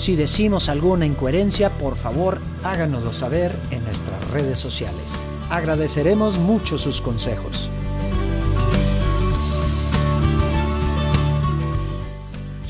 [0.00, 5.12] Si decimos alguna incoherencia, por favor háganoslo saber en nuestras redes sociales.
[5.50, 7.68] Agradeceremos mucho sus consejos.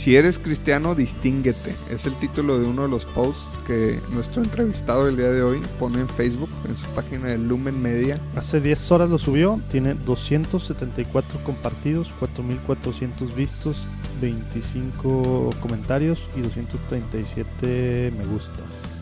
[0.01, 1.75] Si eres cristiano, distínguete.
[1.91, 5.61] Es el título de uno de los posts que nuestro entrevistado el día de hoy
[5.79, 8.19] pone en Facebook, en su página de Lumen Media.
[8.35, 13.87] Hace 10 horas lo subió, tiene 274 compartidos, 4400 vistos,
[14.23, 18.97] 25 comentarios y 237 me gustas.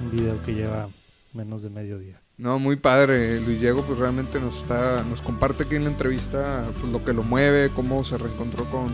[0.00, 0.86] Un video que lleva
[1.32, 2.20] menos de medio día.
[2.38, 3.40] No, muy padre.
[3.40, 7.12] Luis Diego pues realmente nos está nos comparte aquí en la entrevista pues, lo que
[7.12, 8.92] lo mueve, cómo se reencontró con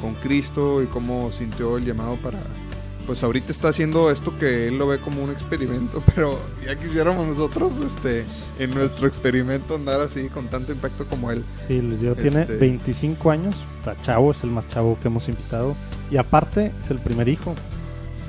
[0.00, 2.38] con Cristo y cómo sintió el llamado para...
[3.06, 7.26] Pues ahorita está haciendo esto que él lo ve como un experimento, pero ya quisiéramos
[7.26, 8.26] nosotros este,
[8.58, 11.42] en nuestro experimento andar así con tanto impacto como él.
[11.66, 15.74] Sí, les digo, tiene 25 años, está chavo, es el más chavo que hemos invitado.
[16.10, 17.54] Y aparte es el primer hijo.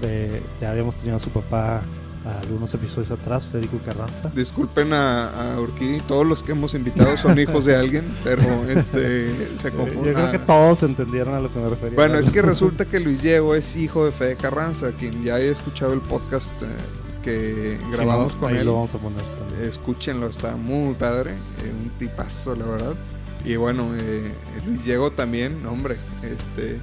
[0.01, 1.81] De, ya habíamos tenido a su papá
[2.25, 4.29] algunos episodios atrás, Federico Carranza.
[4.35, 9.57] Disculpen a, a Urquí, todos los que hemos invitado son hijos de alguien, pero este
[9.57, 10.05] se confunden.
[10.05, 11.95] Yo creo que todos entendieron a lo que me refería.
[11.95, 15.51] Bueno, es que resulta que Luis Diego es hijo de Fede Carranza, quien ya haya
[15.51, 16.65] escuchado el podcast eh,
[17.23, 18.65] que grabamos con él.
[18.65, 19.21] Lo vamos a poner.
[19.61, 22.95] Escúchenlo, está muy padre, eh, un tipazo, la verdad.
[23.45, 24.31] Y bueno, eh,
[24.65, 26.79] Luis Diego también, hombre, este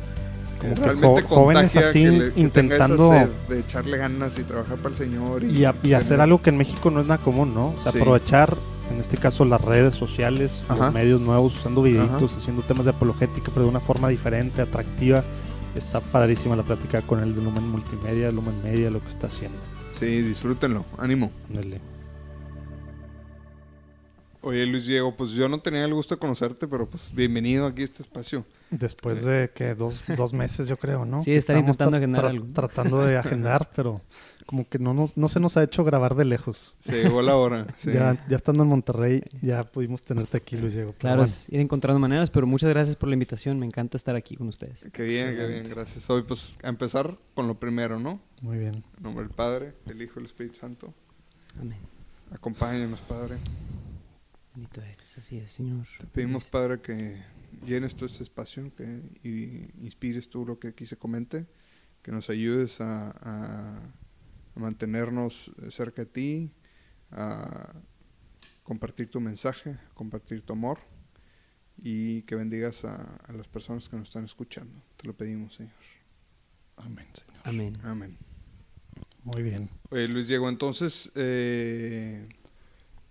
[0.58, 2.04] como realmente jóvenes así
[2.36, 3.10] intentando
[3.48, 6.90] de echarle ganas y trabajar para el Señor y, y, hacer algo que en México
[6.90, 7.68] no es nada común, ¿no?
[7.68, 8.56] O sea, aprovechar
[8.92, 13.50] en este caso las redes sociales, los medios nuevos, usando videitos, haciendo temas de apologética,
[13.52, 15.24] pero de una forma diferente, atractiva.
[15.74, 19.58] Está padrísima la plática con el de Lumen Multimedia, Lumen Media, lo que está haciendo.
[19.98, 21.30] Sí, disfrútenlo, ánimo.
[21.50, 21.80] Dale.
[24.46, 27.82] Oye Luis Diego, pues yo no tenía el gusto de conocerte, pero pues bienvenido aquí
[27.82, 28.44] a este espacio.
[28.70, 31.18] Después de que dos, dos meses yo creo, ¿no?
[31.18, 32.46] Sí, estar intentando agendar algo.
[32.46, 33.96] Tratando de agendar, pero
[34.46, 36.76] como que no, nos, no se nos ha hecho grabar de lejos.
[36.78, 37.66] Se llegó la hora.
[37.84, 40.94] Ya, ya estando en Monterrey, ya pudimos tenerte aquí, Luis Diego.
[40.96, 43.58] Claro, es ir encontrando maneras, pero muchas gracias por la invitación.
[43.58, 44.88] Me encanta estar aquí con ustedes.
[44.92, 46.08] Qué bien, qué bien, gracias.
[46.08, 48.20] Hoy pues a empezar con lo primero, ¿no?
[48.42, 48.84] Muy bien.
[48.96, 50.94] En nombre del Padre, del Hijo y del Espíritu Santo.
[51.60, 51.80] Amén.
[52.30, 53.38] Acompáñanos, Padre.
[54.56, 55.86] Bendito eres, así es, Señor.
[55.98, 57.22] Te pedimos, Padre, que
[57.66, 61.46] llenes todo este espacio, que inspires tú lo que aquí se comente,
[62.00, 63.92] que nos ayudes a,
[64.54, 66.52] mantenernos cerca de ti,
[67.10, 67.74] a
[68.62, 70.78] compartir tu mensaje, a compartir tu amor
[71.76, 74.82] y que bendigas a, las personas que nos están escuchando.
[74.96, 75.74] Te lo pedimos, Señor.
[76.78, 77.42] Amén, Señor.
[77.44, 77.76] Amén.
[77.82, 78.18] Amén.
[79.22, 79.68] Muy bien.
[79.90, 82.26] Oye, Luis Diego, entonces, eh,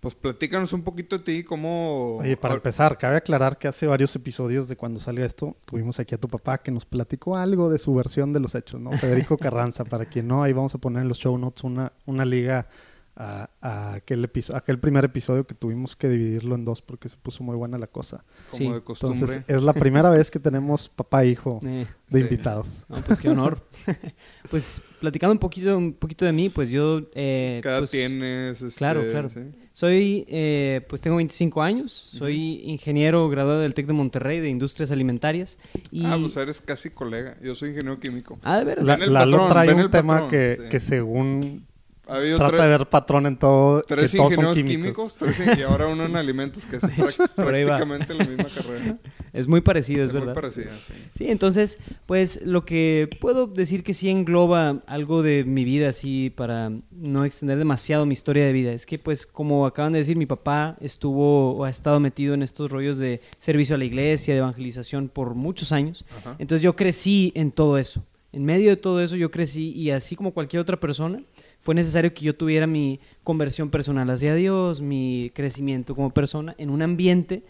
[0.06, 2.18] pues platícanos un poquito de ti, cómo...
[2.18, 6.14] Oye, para empezar, cabe aclarar que hace varios episodios de cuando salió esto, tuvimos aquí
[6.14, 8.92] a tu papá que nos platicó algo de su versión de los hechos, ¿no?
[8.92, 12.24] Federico Carranza, para quien no, ahí vamos a poner en los show notes una, una
[12.24, 12.68] liga
[13.16, 17.56] a, aquel, aquel primer episodio que tuvimos que dividirlo en dos porque se puso muy
[17.56, 18.24] buena la cosa.
[18.50, 19.18] Como de costumbre.
[19.18, 22.86] Entonces, es la primera vez que tenemos papá e hijo eh, de invitados.
[23.06, 23.66] pues qué honor.
[24.50, 27.00] pues platicando un poquito, un poquito de mí, pues yo...
[27.14, 28.62] Eh, ¿Qué edad pues, tienes?
[28.76, 29.30] claro, este, claro.
[29.72, 34.90] Soy, eh, pues tengo 25 años, soy ingeniero graduado del TEC de Monterrey de Industrias
[34.90, 35.58] Alimentarias.
[35.90, 36.06] Y...
[36.06, 38.38] Ah, pues eres casi colega, yo soy ingeniero químico.
[38.42, 38.86] Ah, de veras.
[38.86, 41.66] La, la trae un tema que, que según
[42.06, 43.82] Trata de ver patrón en todo.
[43.82, 45.18] Tres ingenieros químicos,
[45.58, 46.82] y ahora uno en alimentos, que es
[47.34, 48.96] prácticamente la misma carrera.
[49.32, 50.28] Es muy parecido, es, verdad.
[50.32, 50.94] Muy parecida, sí.
[51.18, 56.30] Sí, entonces, pues lo que puedo decir que sí engloba algo de mi vida, así
[56.30, 60.16] para no extender demasiado mi historia de vida, es que, pues, como acaban de decir,
[60.16, 64.32] mi papá estuvo o ha estado metido en estos rollos de servicio a la iglesia,
[64.32, 66.04] de evangelización por muchos años.
[66.38, 68.04] Entonces, yo crecí en todo eso.
[68.32, 71.20] En medio de todo eso, yo crecí y así como cualquier otra persona
[71.66, 76.70] fue necesario que yo tuviera mi conversión personal hacia Dios, mi crecimiento como persona en
[76.70, 77.42] un ambiente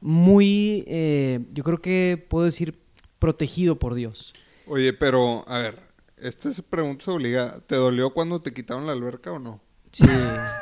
[0.00, 2.80] muy, eh, yo creo que puedo decir,
[3.20, 4.34] protegido por Dios.
[4.66, 5.78] Oye, pero a ver,
[6.16, 7.60] esta pregunta se obliga.
[7.68, 9.60] ¿Te dolió cuando te quitaron la alberca o no?
[9.92, 10.04] Sí,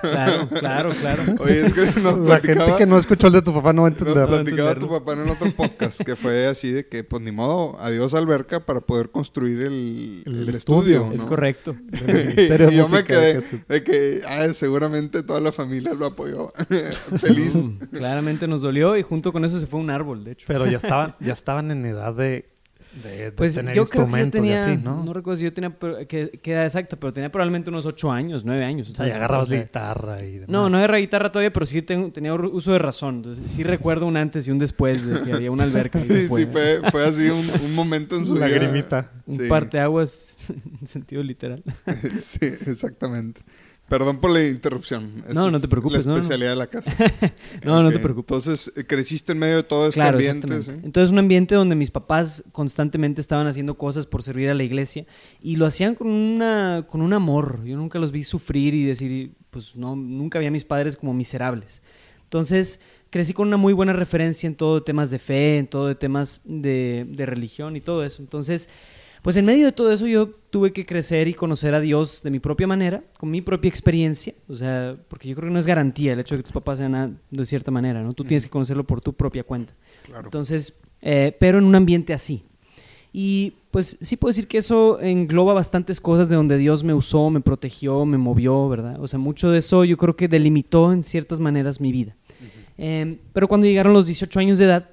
[0.00, 1.22] claro, claro, claro.
[1.40, 3.88] Oye, es que nos La gente que no escuchó el de tu papá no va
[3.88, 4.26] a nos entender.
[4.26, 7.78] platicaba tu papá en el otro podcast que fue así de que, pues ni modo,
[7.78, 11.00] adiós alberca para poder construir el, El el estudio.
[11.02, 11.12] estudio.
[11.14, 11.76] Es correcto.
[12.70, 16.48] Y yo me quedé que se- de que ah, seguramente toda la familia lo apoyó.
[17.20, 17.54] Feliz.
[17.66, 20.46] Mm, claramente nos dolió y junto con eso se fue un árbol, de hecho.
[20.48, 22.48] Pero ya estaban, ya estaban en edad de,
[23.02, 25.04] de, de Pues tener yo creo que yo instrumentos tenía, y así, ¿no?
[25.04, 25.12] ¿no?
[25.12, 25.76] recuerdo si yo tenía,
[26.08, 28.88] que, que edad exacta, pero tenía probablemente unos 8 años, 9 años.
[28.90, 30.48] o sea, entonces, agarrabas o sea, la guitarra y demás.
[30.48, 33.16] No, no agarré guitarra todavía, pero sí tengo- tenía uso de razón.
[33.16, 36.00] Entonces, sí recuerdo un antes y un después de que había una alberca.
[36.00, 36.40] Sí, fue.
[36.42, 38.48] sí, fue, fue así un, un momento en su vida.
[38.48, 39.10] Lagrimita.
[39.26, 39.46] Un Sí.
[39.48, 40.36] parteaguas
[40.80, 41.62] en sentido literal.
[42.20, 43.40] sí, exactamente.
[43.88, 45.08] Perdón por la interrupción.
[45.24, 46.20] Esa No, no es te preocupes, La no, no.
[46.22, 46.94] especialidad de la casa.
[47.64, 48.46] No, no te preocupes.
[48.46, 50.46] Entonces, eh, creciste en medio de todo este Claro, ambiente.
[50.84, 55.06] Entonces, un ambiente donde mis papás constantemente estaban haciendo cosas por servir a la iglesia
[55.40, 57.64] y lo hacían con una con un amor.
[57.64, 61.14] Yo nunca los vi sufrir y decir, pues no, nunca vi a mis padres como
[61.14, 61.82] miserables.
[62.24, 62.80] Entonces,
[63.10, 66.42] crecí con una muy buena referencia en todo temas de fe, en todo de temas
[66.44, 68.20] de, de religión y todo eso.
[68.20, 68.68] Entonces,
[69.28, 72.30] pues en medio de todo eso yo tuve que crecer y conocer a Dios de
[72.30, 75.66] mi propia manera, con mi propia experiencia, o sea, porque yo creo que no es
[75.66, 78.14] garantía el hecho de que tus papás sean a- de cierta manera, ¿no?
[78.14, 79.74] Tú tienes que conocerlo por tu propia cuenta.
[80.06, 80.24] Claro.
[80.28, 80.72] Entonces,
[81.02, 82.42] eh, pero en un ambiente así.
[83.12, 87.28] Y pues sí puedo decir que eso engloba bastantes cosas de donde Dios me usó,
[87.28, 88.98] me protegió, me movió, ¿verdad?
[88.98, 92.16] O sea, mucho de eso yo creo que delimitó en ciertas maneras mi vida.
[92.78, 94.88] Eh, pero cuando llegaron los 18 años de edad,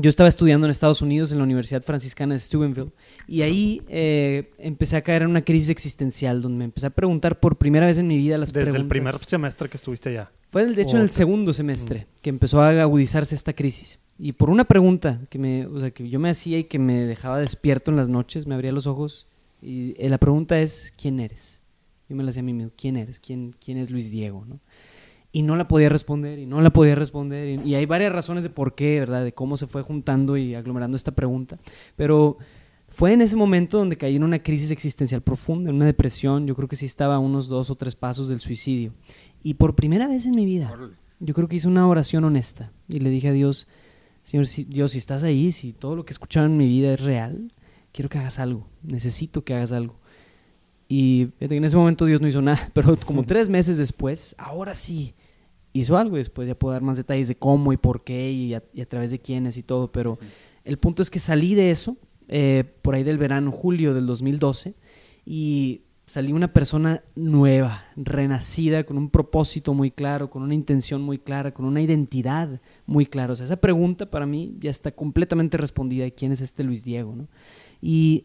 [0.00, 2.92] yo estaba estudiando en Estados Unidos en la Universidad Franciscana de Steubenville
[3.26, 7.40] y ahí eh, empecé a caer en una crisis existencial donde me empecé a preguntar
[7.40, 8.88] por primera vez en mi vida las Desde el preguntas.
[8.88, 10.30] primer semestre que estuviste allá.
[10.50, 13.98] Fue de hecho en el segundo semestre que empezó a agudizarse esta crisis.
[14.20, 16.94] Y por una pregunta que me, o sea, que yo me hacía y que me
[17.04, 19.26] dejaba despierto en las noches, me abría los ojos
[19.60, 21.60] y eh, la pregunta es ¿quién eres?
[22.08, 23.18] Yo me la hacía a mí mismo, ¿quién eres?
[23.18, 24.44] ¿Quién, quién es Luis Diego?
[24.46, 24.60] ¿no?
[25.30, 28.44] Y no la podía responder y no la podía responder y, y hay varias razones
[28.44, 29.24] de por qué, ¿verdad?
[29.24, 31.58] De cómo se fue juntando y aglomerando esta pregunta,
[31.96, 32.38] pero
[32.88, 36.54] fue en ese momento donde caí en una crisis existencial profunda, en una depresión, yo
[36.54, 38.94] creo que sí estaba a unos dos o tres pasos del suicidio.
[39.42, 40.72] Y por primera vez en mi vida,
[41.20, 43.68] yo creo que hice una oración honesta y le dije a Dios,
[44.22, 46.94] Señor, si, Dios, si estás ahí, si todo lo que he escuchado en mi vida
[46.94, 47.52] es real,
[47.92, 49.96] quiero que hagas algo, necesito que hagas algo.
[50.88, 55.14] Y en ese momento Dios no hizo nada, pero como tres meses después, ahora sí,
[55.80, 58.54] hizo algo y después ya puedo dar más detalles de cómo y por qué y
[58.54, 60.18] a, y a través de quiénes y todo, pero
[60.64, 61.96] el punto es que salí de eso
[62.28, 64.74] eh, por ahí del verano, julio del 2012,
[65.24, 71.18] y salí una persona nueva, renacida, con un propósito muy claro, con una intención muy
[71.18, 73.32] clara, con una identidad muy clara.
[73.32, 76.84] O sea, esa pregunta para mí ya está completamente respondida de quién es este Luis
[76.84, 77.28] Diego, ¿no?
[77.80, 78.24] Y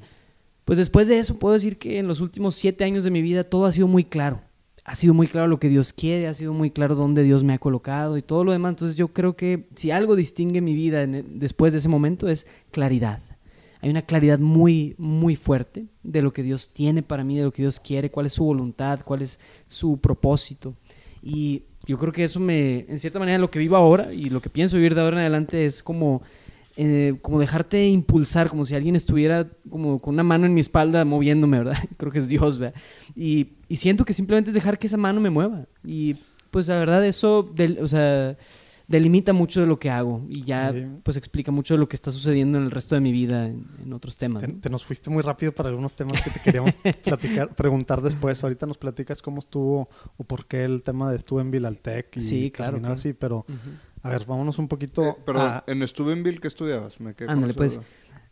[0.66, 3.44] pues después de eso puedo decir que en los últimos siete años de mi vida
[3.44, 4.42] todo ha sido muy claro.
[4.86, 7.54] Ha sido muy claro lo que Dios quiere, ha sido muy claro dónde Dios me
[7.54, 8.72] ha colocado y todo lo demás.
[8.72, 12.46] Entonces yo creo que si algo distingue mi vida el- después de ese momento es
[12.72, 13.22] claridad.
[13.80, 17.52] Hay una claridad muy, muy fuerte de lo que Dios tiene para mí, de lo
[17.54, 20.76] que Dios quiere, cuál es su voluntad, cuál es su propósito.
[21.22, 24.42] Y yo creo que eso me, en cierta manera, lo que vivo ahora y lo
[24.42, 26.22] que pienso vivir de ahora en adelante es como,
[26.76, 31.06] eh, como dejarte impulsar, como si alguien estuviera como con una mano en mi espalda
[31.06, 31.78] moviéndome, ¿verdad?
[31.98, 32.80] Creo que es Dios, ¿verdad?
[33.16, 35.66] Y, y siento que simplemente es dejar que esa mano me mueva.
[35.86, 36.16] Y
[36.52, 38.38] pues la verdad eso, del- o sea,
[38.88, 40.86] delimita mucho de lo que hago y ya Sí.
[41.04, 43.66] pues explica mucho de lo que está sucediendo en el resto de mi vida en,
[43.84, 44.44] en otros temas.
[44.44, 48.44] Te, te nos fuiste muy rápido para algunos temas que te queríamos platicar, preguntar después.
[48.44, 52.22] Ahorita nos platicas cómo estuvo o por qué el tema de estuve en Vilaltec y
[52.22, 52.94] Sí, claro, claro.
[52.94, 53.70] así, pero Ujú.
[54.04, 57.00] A ver, vámonos un poquito Eh, perdón, a- en Steubenville, ¿qué estudiabas?
[57.00, 57.80] Me quedé Ándale, pues.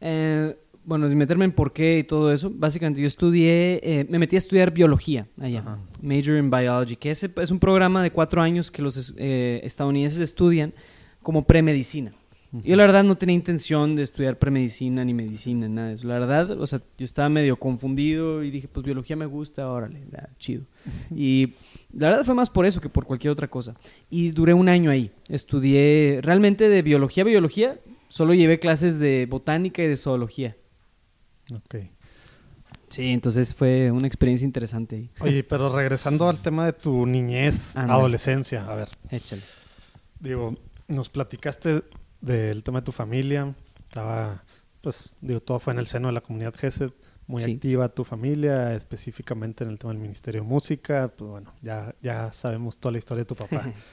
[0.01, 4.17] Eh, bueno, sin meterme en por qué y todo eso, básicamente yo estudié, eh, me
[4.19, 5.79] metí a estudiar biología allá, Ajá.
[6.01, 10.19] Major in Biology, que ese es un programa de cuatro años que los eh, estadounidenses
[10.19, 10.73] estudian
[11.21, 12.13] como premedicina.
[12.51, 16.05] Yo la verdad no tenía intención de estudiar premedicina ni medicina, nada de eso.
[16.07, 20.01] La verdad, o sea, yo estaba medio confundido y dije, pues biología me gusta, órale,
[20.37, 20.65] chido.
[21.15, 21.53] Y
[21.93, 23.75] la verdad fue más por eso que por cualquier otra cosa.
[24.09, 25.11] Y duré un año ahí.
[25.29, 27.79] Estudié realmente de biología a biología,
[28.09, 30.57] solo llevé clases de botánica y de zoología.
[31.55, 31.75] Ok.
[32.89, 35.09] Sí, entonces fue una experiencia interesante ahí.
[35.21, 39.41] Oye, pero regresando al tema de tu niñez, adolescencia, a ver, Échale.
[40.19, 40.57] digo,
[40.89, 41.83] nos platicaste
[42.21, 43.53] del tema de tu familia,
[43.85, 44.43] estaba,
[44.81, 46.91] pues, digo, todo fue en el seno de la comunidad GESED,
[47.27, 47.53] muy Sí.
[47.53, 52.31] activa tu familia, específicamente en el tema del Ministerio de Música, pues bueno, ya, ya
[52.33, 53.63] sabemos toda la historia de tu papá.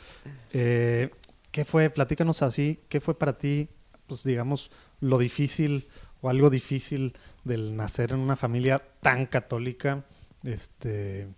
[0.52, 1.11] Eh,
[1.50, 1.88] ¿Qué fue?
[1.88, 3.68] Platícanos así, ¿qué fue para ti,
[4.06, 4.70] pues digamos,
[5.00, 5.88] lo difícil
[6.20, 10.04] o algo difícil del nacer en una familia tan católica,
[10.44, 11.28] este,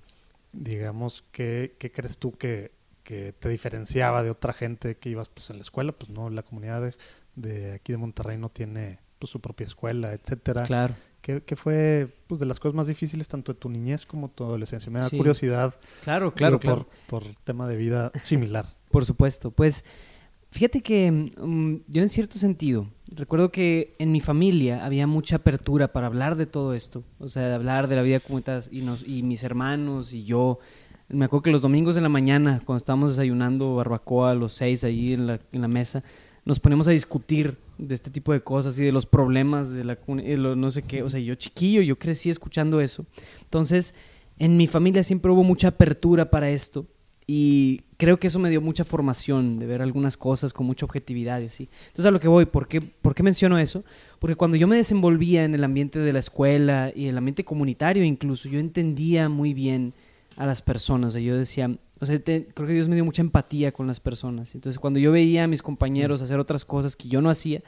[0.52, 5.50] digamos, ¿qué, qué crees tú que, que te diferenciaba de otra gente que ibas pues
[5.50, 5.92] en la escuela?
[5.92, 6.94] Pues no, la comunidad de,
[7.36, 10.64] de aquí de Monterrey no tiene pues, su propia escuela, etcétera.
[10.64, 10.94] Claro.
[11.20, 14.44] ¿Qué, qué fue pues de las cosas más difíciles tanto de tu niñez como tu
[14.44, 14.90] adolescencia?
[14.90, 15.18] Me da Sí.
[15.18, 16.86] curiosidad Claro, claro, claro.
[17.06, 18.74] Por, por tema de vida similar.
[18.90, 19.50] Por supuesto.
[19.50, 19.84] Pues
[20.50, 25.92] fíjate que mm, yo en cierto sentido recuerdo que en mi familia había mucha apertura
[25.92, 27.04] para hablar de todo esto.
[27.18, 30.58] O sea, de hablar de la vida comunitaria y, nos, y mis hermanos y yo.
[31.10, 34.84] Me acuerdo que los domingos en la mañana, cuando estábamos desayunando barbacoa a los seis
[34.84, 36.04] ahí en la, en la mesa,
[36.44, 39.98] nos ponemos a discutir de este tipo de cosas y de los problemas de la
[40.22, 41.02] eh, lo- no sé qué.
[41.02, 43.06] O sea, yo chiquillo, yo crecí escuchando eso.
[43.42, 43.94] Entonces,
[44.38, 46.86] en mi familia siempre hubo mucha apertura para esto.
[47.26, 51.40] Y creo que eso me dio mucha formación de ver algunas cosas con mucha objetividad
[51.40, 51.68] y así.
[51.88, 53.84] Entonces a lo que voy, ¿por qué, ¿por qué menciono eso?
[54.18, 58.02] Porque cuando yo me desenvolvía en el ambiente de la escuela y el ambiente comunitario
[58.02, 59.94] incluso, yo entendía muy bien
[60.36, 61.08] a las personas.
[61.08, 61.70] O sea, yo decía,
[62.00, 64.54] o sea, te- creo que Dios me dio mucha empatía con las personas.
[64.54, 67.60] Entonces cuando yo veía a mis compañeros hacer otras cosas que yo no hacía,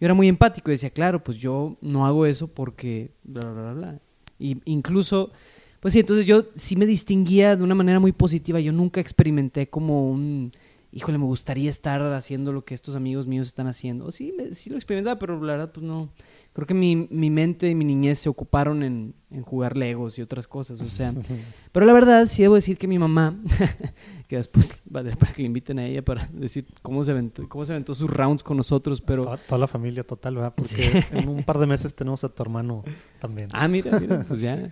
[0.00, 3.62] yo era muy empático y decía, claro, pues yo no hago eso porque bla, bla,
[3.62, 4.00] bla, bla.
[4.38, 5.30] Y incluso
[5.80, 8.60] pues sí, entonces yo sí me distinguía de una manera muy positiva.
[8.60, 10.52] Yo nunca experimenté como un,
[10.92, 14.04] híjole, me gustaría estar haciendo lo que estos amigos míos están haciendo.
[14.04, 16.10] O sí, me- sí lo experimentaba, pero la verdad, pues no.
[16.52, 20.22] Creo que mi, mi mente y mi niñez se ocuparon en, en jugar legos y
[20.22, 21.14] otras cosas, o sea.
[21.72, 23.38] Pero la verdad, sí debo decir que mi mamá,
[24.26, 27.64] que después vale para que le inviten a ella para decir cómo se aventó, cómo
[27.64, 29.22] se aventó sus rounds con nosotros, pero...
[29.22, 30.54] Toda, toda la familia total, ¿verdad?
[30.56, 30.98] Porque Sí.
[31.12, 32.82] en un par de meses tenemos a tu hermano
[33.20, 33.48] también.
[33.52, 34.68] Ah, mira, mira, pues ya.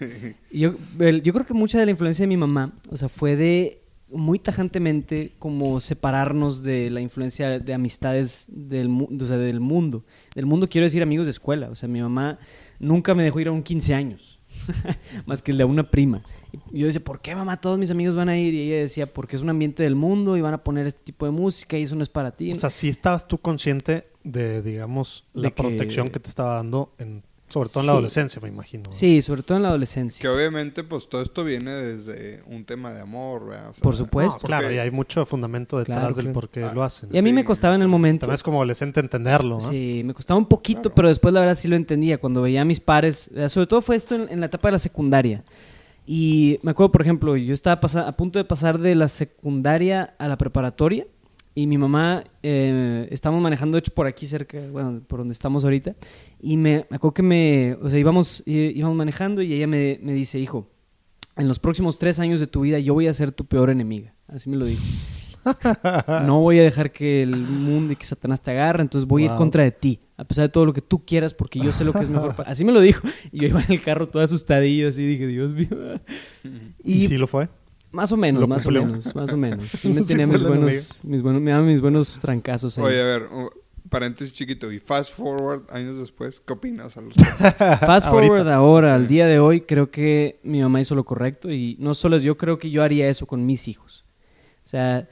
[0.51, 3.09] Y Yo, el- yo creo que mucha de la influencia de mi mamá, o sea,
[3.09, 9.37] fue de muy tajantemente como separarnos de la influencia de amistades del, mu- o sea,
[9.37, 10.05] del mundo.
[10.35, 11.69] Del mundo quiero decir amigos de escuela.
[11.71, 12.39] O sea, mi mamá
[12.79, 14.39] nunca me dejó ir a un 15 años,
[15.27, 16.23] más que el de una prima.
[16.73, 18.55] Y yo decía, ¿por qué mamá todos mis amigos van a ir?
[18.55, 21.27] Y ella decía, porque es un ambiente del mundo y van a poner este tipo
[21.27, 22.53] de música y eso no es para ti.
[22.53, 26.55] O sea, sí estabas tú consciente de, digamos, De la que- protección que te estaba
[26.55, 27.97] dando, en, sobre todo en la Sí.
[27.97, 28.85] adolescencia, me imagino.
[28.93, 30.21] sí, sobre todo en la adolescencia.
[30.23, 33.71] Que obviamente, pues todo esto viene desde un tema de amor, ¿verdad?
[33.71, 34.39] O sea, Por No, supuesto.
[34.47, 36.33] claro, y hay mucho fundamento detrás Claro, del claro.
[36.35, 37.09] por qué Ah, lo hacen.
[37.13, 38.21] Y a mí Sí, me costaba en el momento.
[38.21, 39.71] También es como adolescente entenderlo, ¿no?
[39.71, 40.95] Sí, me costaba un poquito, Claro.
[40.95, 42.19] pero después la verdad sí lo entendía.
[42.19, 44.73] Cuando veía a mis pares, eh, sobre todo fue esto en, en la etapa de
[44.73, 45.43] la secundaria.
[46.07, 50.27] Y me acuerdo, por ejemplo, yo estaba a punto de pasar de la secundaria a
[50.29, 51.07] la preparatoria
[51.55, 55.97] y mi mamá, eh, estábamos manejando, por aquí cerca, bueno, por donde estamos ahorita,
[56.41, 60.13] y me, me acuerdo que me, o sea, íbamos, íbamos manejando y ella me, me
[60.13, 60.69] dice, hijo,
[61.37, 64.13] en los próximos tres años de tu vida yo voy a ser tu peor enemiga.
[64.27, 64.83] Así me lo dijo.
[66.27, 69.27] No voy a dejar que el mundo y que Satanás te agarre, entonces voy a
[69.27, 71.85] ir contra de ti, a pesar de todo lo que tú quieras, porque yo sé
[71.85, 72.51] lo que es mejor para...
[72.51, 73.09] Así me lo dijo.
[73.33, 75.69] Y yo iba en el carro todo asustadillo, así dije, Dios mío.
[76.85, 77.49] ¿Y, Y sí lo fue?
[77.91, 79.65] Más o menos, ¿Lo más o menos, más o menos.
[79.69, 82.85] Sí me Sí tenía fue mis buenos, mis buenos, me daba mis buenos trancazos ahí.
[82.85, 83.49] Oye, a ver, un
[83.89, 84.71] paréntesis chiquito.
[84.71, 87.15] Y fast forward, años después, ¿qué opinas a los
[87.81, 88.55] Fast forward Ahorita.
[88.55, 88.95] ahora, Sí.
[88.95, 92.23] al día de hoy, creo que mi mamá hizo lo correcto y no solo es
[92.23, 94.05] yo, creo que yo haría eso con mis hijos.
[94.65, 95.09] O sea,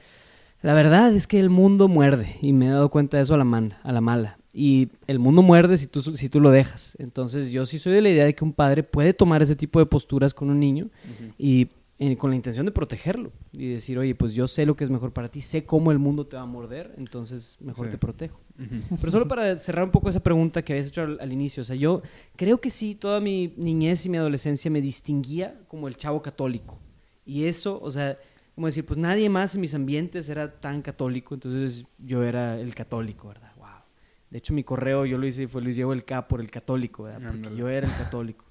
[0.61, 3.37] la verdad es que el mundo muerde y me he dado cuenta de eso a
[3.37, 4.37] la, man- a la mala.
[4.53, 6.95] Y el mundo muerde si tú, si tú lo dejas.
[6.99, 9.77] Entonces yo sí soy de la idea de que un padre puede tomar ese tipo
[9.79, 10.89] de posturas con un niño
[11.37, 11.67] y
[11.99, 14.89] eh, con la intención de protegerlo y decir, oye, pues yo sé lo que es
[14.89, 17.91] mejor para ti, sé cómo el mundo te va a morder, entonces mejor Sí.
[17.93, 18.39] te protejo.
[18.99, 21.63] Pero solo para cerrar un poco esa pregunta que habías hecho al, al inicio, o
[21.63, 22.01] sea, yo
[22.35, 26.79] creo que sí, toda mi niñez y mi adolescencia me distinguía como el chavo católico.
[27.25, 28.15] Y eso, o sea,
[28.55, 32.73] como decir, pues nadie más en mis ambientes era tan católico, entonces yo era el
[32.75, 33.51] católico, ¿verdad?
[33.57, 33.67] Wow.
[34.29, 36.49] De hecho, mi correo yo lo hice y fue Luis Diego el K por el
[36.51, 37.33] católico, ¿verdad?
[37.41, 38.45] Porque yo era el católico.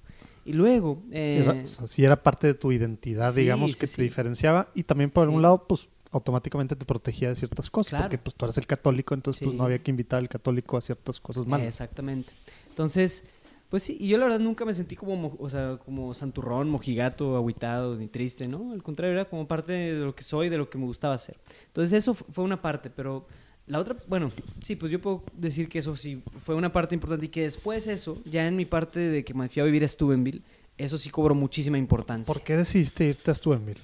[0.47, 1.03] Y luego...
[1.09, 4.01] Sí, eh, era, o sea, sí era parte de tu identidad, sí, digamos, que te
[4.01, 4.69] diferenciaba.
[4.73, 7.89] Y también, por un lado, pues automáticamente te protegía de ciertas cosas.
[7.89, 8.05] Claro.
[8.05, 10.81] Porque pues tú eres el católico, entonces pues no había que invitar al católico a
[10.81, 11.67] ciertas cosas malas.
[11.67, 12.31] Exactamente.
[12.69, 13.27] Entonces,
[13.69, 16.69] pues sí, y yo la verdad nunca me sentí como, mo- o sea, como santurrón,
[16.69, 18.71] mojigato, agüitado, ni triste, ¿no?
[18.71, 21.37] Al contrario, era como parte de lo que soy, de lo que me gustaba hacer.
[21.67, 23.27] Entonces eso fu- fue una parte, pero
[23.67, 24.31] la otra, bueno,
[24.61, 27.87] sí, pues yo puedo decir que eso sí fue una parte importante y que después
[27.87, 30.41] eso, ya en mi parte de que me fui a vivir a Steubenville,
[30.77, 32.33] eso sí cobró muchísima importancia.
[32.33, 33.81] ¿Por qué decidiste irte a Steubenville?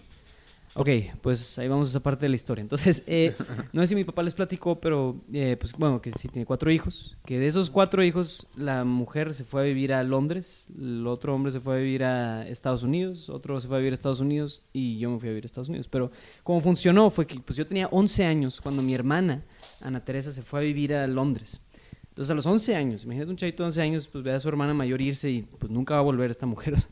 [0.75, 0.89] Ok,
[1.21, 2.63] pues ahí vamos a esa parte de la historia.
[2.63, 3.35] Entonces, eh,
[3.73, 6.71] no sé si mi papá les platicó, pero eh, pues bueno, que sí tiene cuatro
[6.71, 7.15] hijos.
[7.25, 11.35] Que de esos cuatro hijos, la mujer se fue a vivir a Londres, el otro
[11.35, 14.19] hombre se fue a vivir a Estados Unidos, otro se fue a vivir a Estados
[14.19, 15.87] Unidos y yo me fui a vivir a Estados Unidos.
[15.87, 16.11] Pero
[16.41, 19.43] como funcionó fue que pues yo tenía 11 años cuando mi hermana,
[19.79, 21.61] Ana Teresa, se fue a vivir a Londres.
[22.09, 24.47] Entonces a los 11 años, imagínate un chavito de 11 años, pues ve a su
[24.47, 26.75] hermana mayor irse y pues nunca va a volver esta mujer.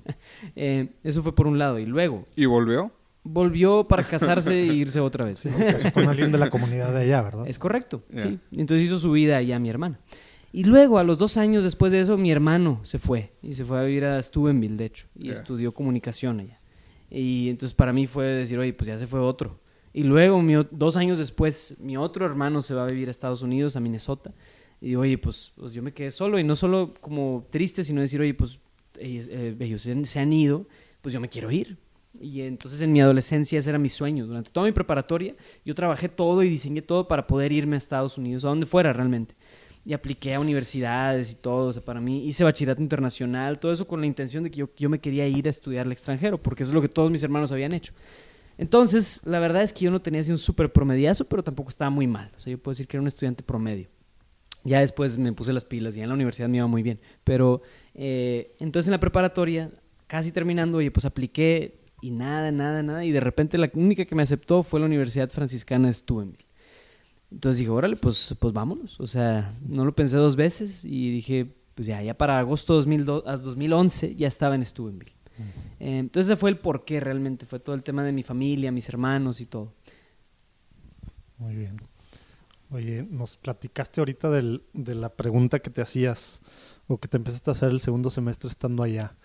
[0.55, 1.77] Eh, eso fue por un lado.
[1.77, 2.91] Y luego ¿Y volvió?
[3.23, 5.39] Volvió para casarse e irse otra vez.
[5.39, 7.47] Se casó con alguien de la comunidad de allá, ¿verdad?
[7.47, 8.21] Es correcto, Ya.
[8.21, 8.39] sí.
[8.55, 9.99] Entonces hizo su vida allá mi hermana.
[10.53, 13.31] Y luego, a los dos años después de eso, mi hermano se fue.
[13.41, 15.07] Y se fue a vivir a Steubenville, de hecho.
[15.15, 15.33] Y Ya.
[15.33, 16.59] estudió comunicación allá.
[17.09, 19.59] Y entonces para mí fue decir, oye, pues ya se fue otro.
[19.93, 23.41] Y luego, mi dos años después, mi otro hermano se va a vivir a Estados
[23.41, 24.33] Unidos, a Minnesota.
[24.81, 26.39] Y oye, pues, pues yo me quedé solo.
[26.39, 28.59] Y no solo como triste, sino decir, oye, pues
[28.99, 30.65] ellos, eh, ellos se han- se han ido,
[31.01, 31.77] pues yo me quiero ir.
[32.19, 34.27] Y entonces en mi adolescencia ese era mi sueño.
[34.27, 38.17] Durante toda mi preparatoria yo trabajé todo y diseñé todo para poder irme a Estados
[38.17, 39.35] Unidos, a donde fuera realmente.
[39.83, 41.69] Y apliqué a universidades y todo.
[41.69, 44.69] O sea, para mí hice bachillerato internacional, todo eso con la intención de que yo,
[44.77, 47.23] yo me quería ir a estudiar al extranjero, porque eso es lo que todos mis
[47.23, 47.93] hermanos habían hecho.
[48.57, 51.89] Entonces, la verdad es que yo no tenía así un súper promediazo, pero tampoco estaba
[51.89, 52.31] muy mal.
[52.37, 53.87] O sea, yo puedo decir que era un estudiante promedio.
[54.63, 56.99] Ya después me puse las pilas y en la universidad me iba muy bien.
[57.23, 57.63] Pero
[57.95, 59.71] eh, entonces en la preparatoria,
[60.05, 63.05] casi terminando, oye, pues apliqué y nada, nada, nada.
[63.05, 66.45] Y de repente la única que me aceptó fue la Universidad Franciscana de Steubenville.
[67.31, 68.99] Entonces dije, órale, pues, pues vámonos.
[68.99, 73.23] O sea, no lo pensé dos veces y dije, pues ya, ya para agosto 2002
[73.25, 75.13] a 2011 ya estaba en Steubenville.
[75.79, 77.45] Eh, entonces ese fue el porqué realmente.
[77.45, 79.73] Fue todo el tema de mi familia, mis hermanos y todo.
[81.37, 81.77] Muy bien.
[82.69, 86.41] Oye, nos platicaste ahorita del- de la pregunta que te hacías
[86.87, 89.15] o que te empezaste a hacer el segundo semestre estando allá.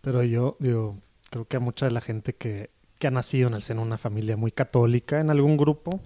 [0.00, 0.98] Pero yo, digo,
[1.32, 3.86] creo que a mucha de la gente que, que ha nacido en el seno de
[3.86, 6.00] una familia muy católica, en algún grupo,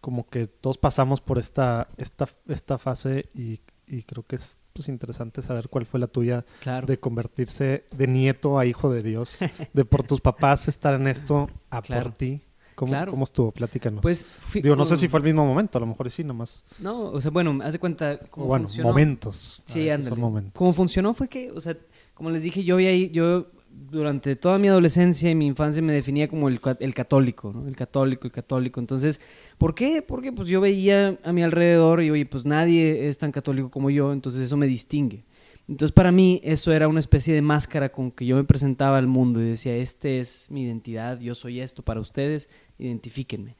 [0.00, 4.88] como que todos pasamos por esta, esta, esta fase y, y creo que es pues,
[4.88, 6.86] interesante saber cuál fue la tuya Claro.
[6.86, 9.38] de convertirse de nieto a hijo de Dios,
[9.72, 12.04] de por tus papás estar en esto a Claro.
[12.04, 12.40] por ti.
[12.74, 13.10] ¿Cómo, Claro.
[13.12, 13.50] ¿Cómo estuvo?
[13.52, 14.00] Platícanos.
[14.00, 16.64] Pues, Digo, no sé si fue el mismo momento, a lo mejor sí, nomás.
[16.78, 18.88] No, o sea, bueno, haz de cuenta cómo bueno, funcionó.
[18.88, 19.60] momentos.
[19.66, 20.16] Sí, veces ándale.
[20.16, 20.52] momentos.
[20.54, 21.76] Como funcionó fue que, o sea,
[22.14, 26.28] como les dije, yo había, yo durante toda mi adolescencia y mi infancia me definía
[26.28, 27.54] como el, ca- el católico.
[27.66, 28.80] El católico, el católico.
[28.80, 29.20] Entonces,
[29.58, 30.02] ¿por qué?
[30.02, 33.90] Porque pues yo veía a mi alrededor y, oye, pues nadie es tan católico como
[33.90, 35.24] yo, entonces eso me distingue.
[35.68, 39.06] Entonces, para mí, eso era una especie de máscara con que yo me presentaba al
[39.06, 43.56] mundo y decía, este es mi identidad, yo soy esto para ustedes, identifíquenme.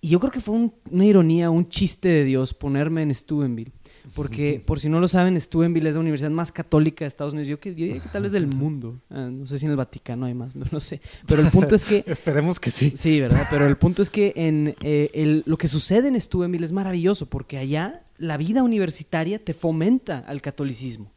[0.00, 3.72] Y yo creo que fue un- una ironía, un chiste de Dios ponerme en Steubenville.
[4.18, 7.48] Porque, por si no lo saben, Steubenville es la universidad más católica de Estados Unidos.
[7.48, 9.00] Yo, que, yo diría que tal vez del mundo.
[9.10, 11.00] Ah, no sé si en el Vaticano hay más, no, no sé.
[11.26, 12.02] Pero el punto es que...
[12.06, 12.92] Esperemos que sí.
[12.96, 13.46] Sí, ¿verdad?
[13.50, 17.26] Pero el punto es que en eh, el- lo que sucede en Steubenville es maravilloso
[17.26, 21.12] porque allá la vida universitaria te fomenta al catolicismo.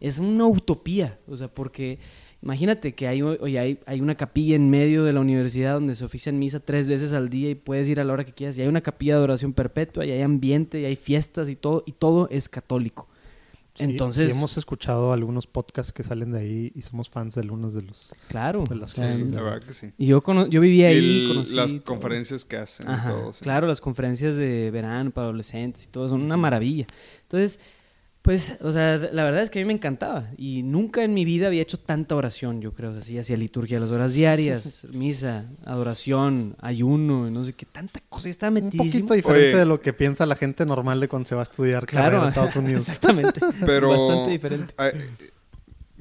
[0.00, 1.98] Es una utopía, o sea, porque
[2.42, 6.04] imagínate que hay, oye, hay, hay una capilla en medio de la universidad donde se
[6.04, 8.58] oficia en misa tres veces al día y puedes ir a la hora que quieras.
[8.58, 11.84] Y hay una capilla de adoración perpetua y hay ambiente y hay fiestas y todo,
[11.86, 13.08] y todo es católico.
[13.74, 17.40] Sí, Entonces, sí hemos escuchado algunos podcasts que salen de ahí y somos fans de
[17.40, 18.10] algunos de los.
[18.28, 18.64] claro.
[18.68, 19.92] de las Sí, la verdad que sí.
[19.96, 21.82] y yo, cono- yo vivía ahí, el- conocí las todo.
[21.84, 23.32] conferencias que hacen Ajá, y todo.
[23.32, 23.42] sí.
[23.42, 26.86] Claro, las conferencias de verano para adolescentes y todo, son una maravilla.
[27.22, 27.60] Entonces,
[28.22, 31.24] pues, o sea, la verdad es que a mí me encantaba y nunca en mi
[31.24, 36.54] vida había hecho tanta oración, yo creo, así, hacía liturgia las horas diarias, misa, adoración,
[36.60, 38.88] ayuno, no sé qué, tanta cosa, yo estaba Un metidísimo.
[39.08, 39.56] poquito diferente Oye.
[39.58, 42.24] de lo que piensa la gente normal de cuando se va a estudiar Claro, carrera
[42.26, 42.82] a Estados Unidos.
[42.88, 44.74] exactamente, Pero- bastante diferente.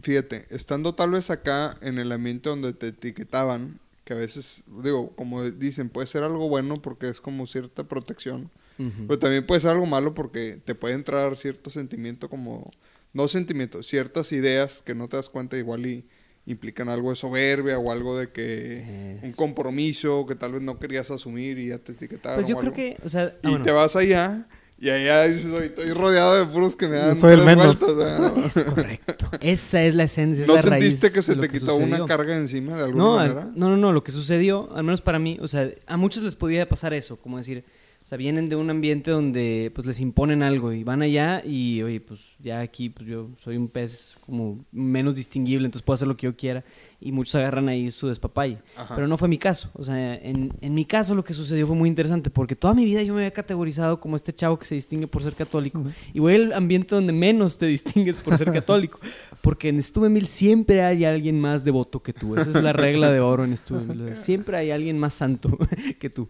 [0.01, 5.11] Fíjate, estando tal vez acá en el ambiente donde te etiquetaban, que a veces, digo,
[5.15, 9.71] como dicen, puede ser algo bueno porque es como cierta protección, Pero también puede ser
[9.71, 12.69] algo malo porque te puede entrar cierto sentimiento como,
[13.13, 16.05] no sentimiento, ciertas ideas que no te das cuenta igual y
[16.47, 21.11] implican algo de soberbia o algo de que un compromiso que tal vez no querías
[21.11, 22.37] asumir y ya te etiquetaron.
[22.37, 22.75] Pues yo o creo algo.
[22.75, 23.63] que, o sea, ah, Y bueno.
[23.63, 24.47] te vas allá
[24.79, 27.79] y allá dices, "Oye, estoy rodeado de puros que me dan soy el tres menos".
[27.79, 28.55] vueltas".
[28.57, 29.29] Es correcto.
[29.41, 30.41] Esa es la esencia.
[30.41, 31.85] es ¿No la raíz sentiste que se te quitó sucedió.
[31.97, 33.51] una carga encima de alguna No, manera?
[33.53, 36.35] no, no, no, lo que sucedió, al menos para mí, o sea, a muchos les
[36.35, 37.63] podía pasar eso, como decir,
[38.03, 41.83] o sea, vienen de un ambiente donde pues les imponen algo y van allá y,
[41.83, 46.07] oye, pues ya aquí pues yo soy un pez como menos distinguible, entonces puedo hacer
[46.07, 46.63] lo que yo quiera
[46.99, 48.57] y muchos agarran ahí su despapalle.
[48.75, 48.95] Ajá.
[48.95, 51.75] Pero no fue mi caso, o sea, en, en mi caso lo que sucedió fue
[51.75, 54.75] muy interesante porque toda mi vida yo me había categorizado como este chavo que se
[54.75, 58.99] distingue por ser católico y voy al ambiente donde menos te distingues por ser católico,
[59.41, 63.19] porque en Steubenville siempre hay alguien más devoto que tú, esa es la regla de
[63.19, 65.57] oro en sea, siempre hay alguien más santo
[65.99, 66.27] que tú.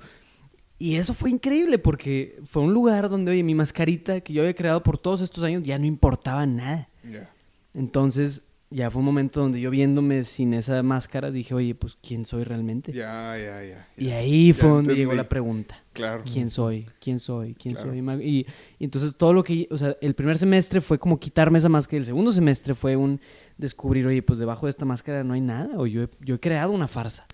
[0.81, 4.55] Y eso fue increíble porque fue un lugar donde, oye, mi mascarita que yo había
[4.55, 6.89] creado por todos estos años ya no importaba nada.
[7.03, 7.29] Ya.
[7.75, 8.41] Entonces,
[8.71, 12.45] ya fue un momento donde yo viéndome sin esa máscara dije, oye, pues ¿quién soy
[12.45, 12.91] realmente?
[12.93, 13.87] Ya, ya, ya.
[13.95, 15.77] y ahí fue Ya donde llegó la pregunta.
[15.93, 16.23] Claro.
[16.25, 16.87] ¿Quién soy?
[16.99, 17.53] ¿Quién soy?
[17.53, 17.91] ¿Quién Claro.
[17.91, 18.47] soy?
[18.79, 21.97] Y entonces todo lo que, o sea, el primer semestre fue como quitarme esa máscara
[21.97, 23.21] y el segundo semestre fue un
[23.55, 26.39] descubrir, oye, pues debajo de esta máscara no hay nada o yo he, yo he
[26.39, 27.27] creado una farsa.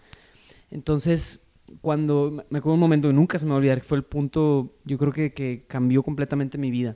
[0.69, 1.46] Entonces,
[1.81, 4.97] cuando, me acuerdo un momento nunca se me va a olvidar, fue el punto, yo
[4.97, 6.95] creo que, que cambió completamente mi vida.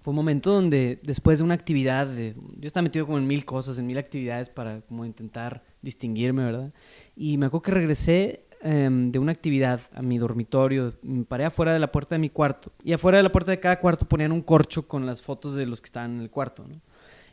[0.00, 3.44] Fue un momento donde después de una actividad, de- yo estaba metido como en mil
[3.44, 6.72] cosas, en mil actividades para como intentar distinguirme, ¿verdad?
[7.14, 11.72] Y me acuerdo que regresé em, de una actividad a mi dormitorio, me paré afuera
[11.72, 14.32] de la puerta de mi cuarto y afuera de la puerta de cada cuarto ponían
[14.32, 16.80] un corcho con las fotos de los que estaban en el cuarto, ¿no?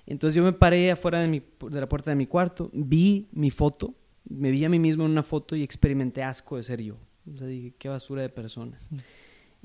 [0.05, 3.49] Entonces yo me paré afuera de, mi, de la puerta de mi cuarto, vi mi
[3.51, 3.93] foto,
[4.29, 6.97] me vi a mí mismo en una foto y experimenté asco de ser yo.
[7.31, 8.79] O sea, dije, qué basura de persona.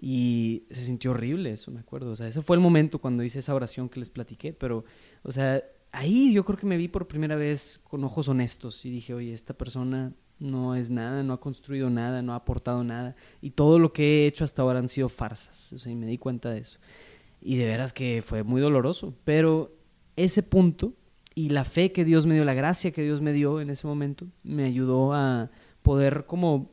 [0.01, 2.11] Y se sintió horrible eso, me acuerdo.
[2.11, 4.85] O sea, ese fue el momento cuando hice esa oración que les platiqué, pero,
[5.23, 8.91] o sea, ahí yo creo que me vi por primera vez con ojos honestos y
[8.91, 13.15] dije, oye, esta persona no es nada, no ha construido nada, no ha aportado nada.
[13.41, 15.73] Y todo lo que he hecho hasta ahora han sido farsas.
[15.73, 16.79] O sea, y me di cuenta de eso.
[17.41, 19.15] Y de veras que fue muy doloroso.
[19.25, 19.77] Pero
[20.17, 20.95] ese punto
[21.35, 23.87] y la fe que Dios me dio, la gracia que Dios me dio en ese
[23.87, 25.51] momento, me ayudó a
[25.83, 26.71] poder como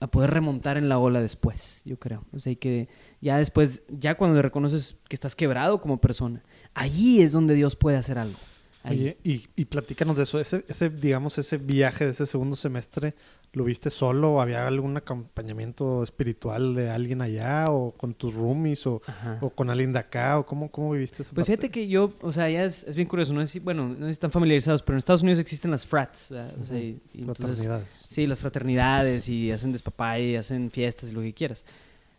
[0.00, 2.24] a poder remontar en la ola después, yo creo.
[2.32, 2.88] O sea, y que
[3.20, 6.42] ya después, ya cuando reconoces que estás quebrado como persona,
[6.74, 8.38] allí es donde Dios puede hacer algo.
[8.84, 10.40] Oye, y, y platícanos de eso.
[10.40, 13.14] Ese, ese, digamos, ese viaje de ese segundo semestre,
[13.54, 14.40] ¿lo viste solo?
[14.40, 17.66] ¿Había algún acompañamiento espiritual de alguien allá?
[17.68, 18.86] ¿O con tus roomies?
[18.86, 19.02] ¿O,
[19.40, 20.38] o con alguien de acá?
[20.38, 21.32] ¿O cómo, cómo viviste eso?
[21.34, 23.96] Pues fíjate que yo, o sea, ya es, es bien curioso, no si, bueno, no
[23.96, 26.54] sé si están familiarizados, pero en Estados Unidos existen las frats, ¿verdad?
[26.62, 28.04] O sea, y- y entonces- Fraternidades.
[28.08, 31.64] Sí, las fraternidades y hacen despapay, hacen fiestas y lo que quieras.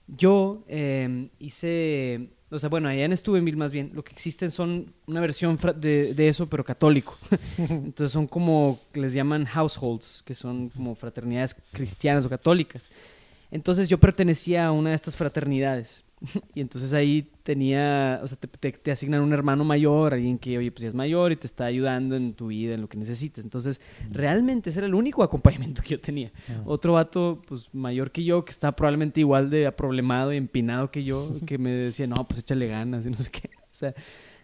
[0.07, 4.85] Yo eh, hice, o sea, bueno, allá en Steubenville más bien, lo que existen son
[5.07, 7.17] una versión de, de eso, pero católico.
[7.57, 12.89] Entonces son como, les llaman households, que son como fraternidades cristianas o católicas.
[13.53, 16.03] Entonces yo pertenecía a una de estas fraternidades.
[16.55, 20.57] Y entonces ahí tenía, o sea, te, te- te asignan un hermano mayor, alguien que,
[20.57, 22.97] oye, pues ya es mayor y te está ayudando en tu vida, en lo que
[22.97, 23.43] necesites.
[23.43, 26.31] Entonces, realmente ese era el único acompañamiento que yo tenía.
[26.49, 26.61] Ah.
[26.65, 31.03] Otro vato, pues mayor que yo, que estaba probablemente igual de problemado y empinado que
[31.03, 33.49] yo, que me decía, no, pues échale ganas y no sé qué.
[33.59, 33.93] O sea,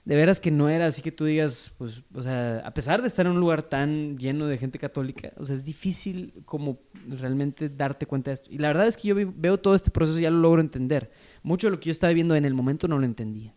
[0.10, 3.08] de veras que no era así que tú digas, pues, o sea, a pesar de
[3.08, 7.69] estar en un lugar tan lleno de gente católica, o sea, es difícil como realmente
[7.69, 8.50] darte cuenta de esto.
[8.52, 11.12] Y la verdad es que yo veo todo este proceso y ya lo logro entender.
[11.43, 13.54] Mucho de lo que yo estaba viendo en el momento no lo entendía.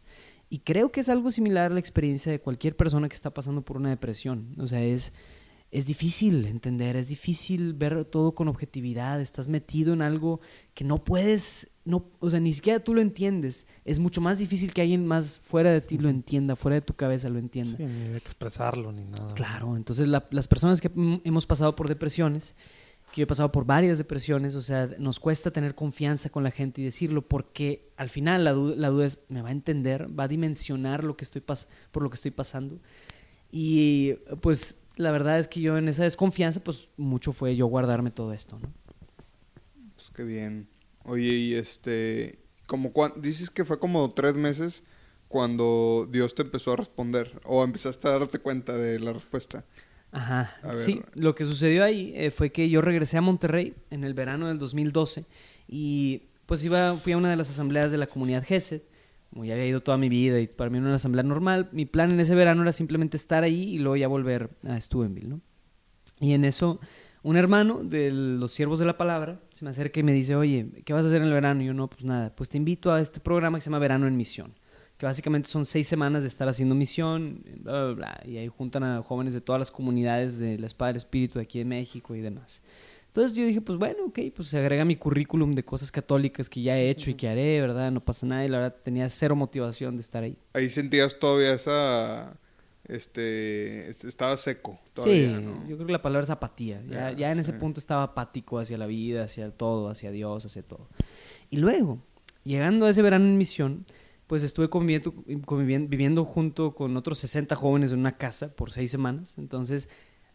[0.51, 3.63] Y creo que es algo similar a la experiencia de cualquier persona que está pasando
[3.63, 4.55] por una depresión.
[4.59, 5.15] O sea, es,
[5.71, 9.23] es difícil entender, es difícil ver todo con objetividad.
[9.23, 10.43] Estás metido en algo
[10.75, 13.67] que no puedes, no, o sea, ni siquiera tú lo entiendes.
[13.85, 16.95] Es mucho más difícil que alguien más fuera de ti lo entienda, fuera de tu
[16.95, 17.77] cabeza lo entienda.
[17.77, 19.35] Sí, ni de expresarlo ni nada.
[19.35, 22.55] Claro, entonces la- las personas que mm, hemos pasado por depresiones,
[23.13, 26.51] que yo he pasado por varias depresiones, o sea, nos cuesta tener confianza con la
[26.51, 30.09] gente y decirlo porque al final la, du- la duda es, ¿me va a entender?
[30.19, 32.79] ¿Va a dimensionar lo que estoy pas- por lo que estoy pasando?
[33.51, 38.11] Y pues la verdad es que yo en esa desconfianza, pues mucho fue yo guardarme
[38.11, 38.73] todo esto, ¿no?
[39.97, 40.69] Pues qué bien.
[41.05, 44.85] Oye, y este, como cuan- dices que fue como tres meses
[45.29, 49.65] cuando Dios te empezó a responder o empezaste a darte cuenta de la respuesta.
[50.11, 50.53] Ajá.
[50.79, 54.49] Sí, lo que sucedió ahí eh, fue que yo regresé a Monterrey en el verano
[54.49, 55.25] del 2012
[55.67, 58.83] y pues iba, fui a una de las asambleas de la comunidad GESED,
[59.31, 61.87] como ya había ido toda mi vida y para mí era una asamblea normal, mi
[61.87, 65.41] plan en ese verano era simplemente estar ahí y luego ya volver a Steubenville, ¿no?
[66.21, 66.79] Y en eso,
[67.23, 70.83] un hermano de los siervos de la palabra se me acerca y me dice, oye,
[70.85, 71.63] ¿qué vas a hacer en el verano?
[71.63, 74.07] Y yo, no, pues nada, pues te invito a este programa que se llama Verano
[74.07, 74.55] en Misión,
[74.97, 78.83] que básicamente son seis semanas de estar haciendo misión, bla, bla, bla, y ahí juntan
[78.83, 82.15] a jóvenes de todas las comunidades de la Espada del Espíritu de aquí de México
[82.15, 82.63] y demás.
[83.13, 86.63] Entonces yo dije, pues bueno, ok, pues se agrega mi currículum de cosas católicas que
[86.63, 87.93] ya he hecho y que haré, ¿verdad?
[87.93, 90.39] No pasa nada y la verdad tenía cero motivación de estar ahí.
[90.55, 92.41] Ahí sentías todavía esa,
[92.95, 95.67] este, es- estaba seco todavía, sí, ¿no?
[95.69, 96.83] yo creo que la palabra es apatía.
[96.89, 97.59] Ya, Ya, ya en ese sí.
[97.59, 100.89] punto estaba apático hacia la vida, hacia todo, hacia Dios, hacia todo.
[101.51, 102.03] Y luego,
[102.45, 103.85] llegando a ese verano en misión,
[104.27, 105.13] pues estuve conviviendo,
[105.45, 109.35] conviviendo- viviendo junto con otros 60 jóvenes en una casa por seis semanas.
[109.37, 109.89] Entonces,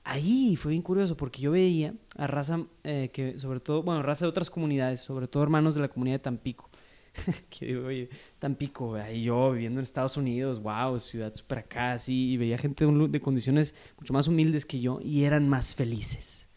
[0.04, 4.26] ahí fue bien curioso porque yo veía a raza eh, que, sobre todo, bueno, raza
[4.26, 6.67] de otras comunidades, sobre todo hermanos de la comunidad de Tampico.
[7.50, 12.32] que digo, oye, Tampico, ahí yo viviendo en Estados Unidos, wow, ciudad súper acá, así,
[12.32, 16.48] y veía gente de, de condiciones mucho más humildes que yo y eran más felices.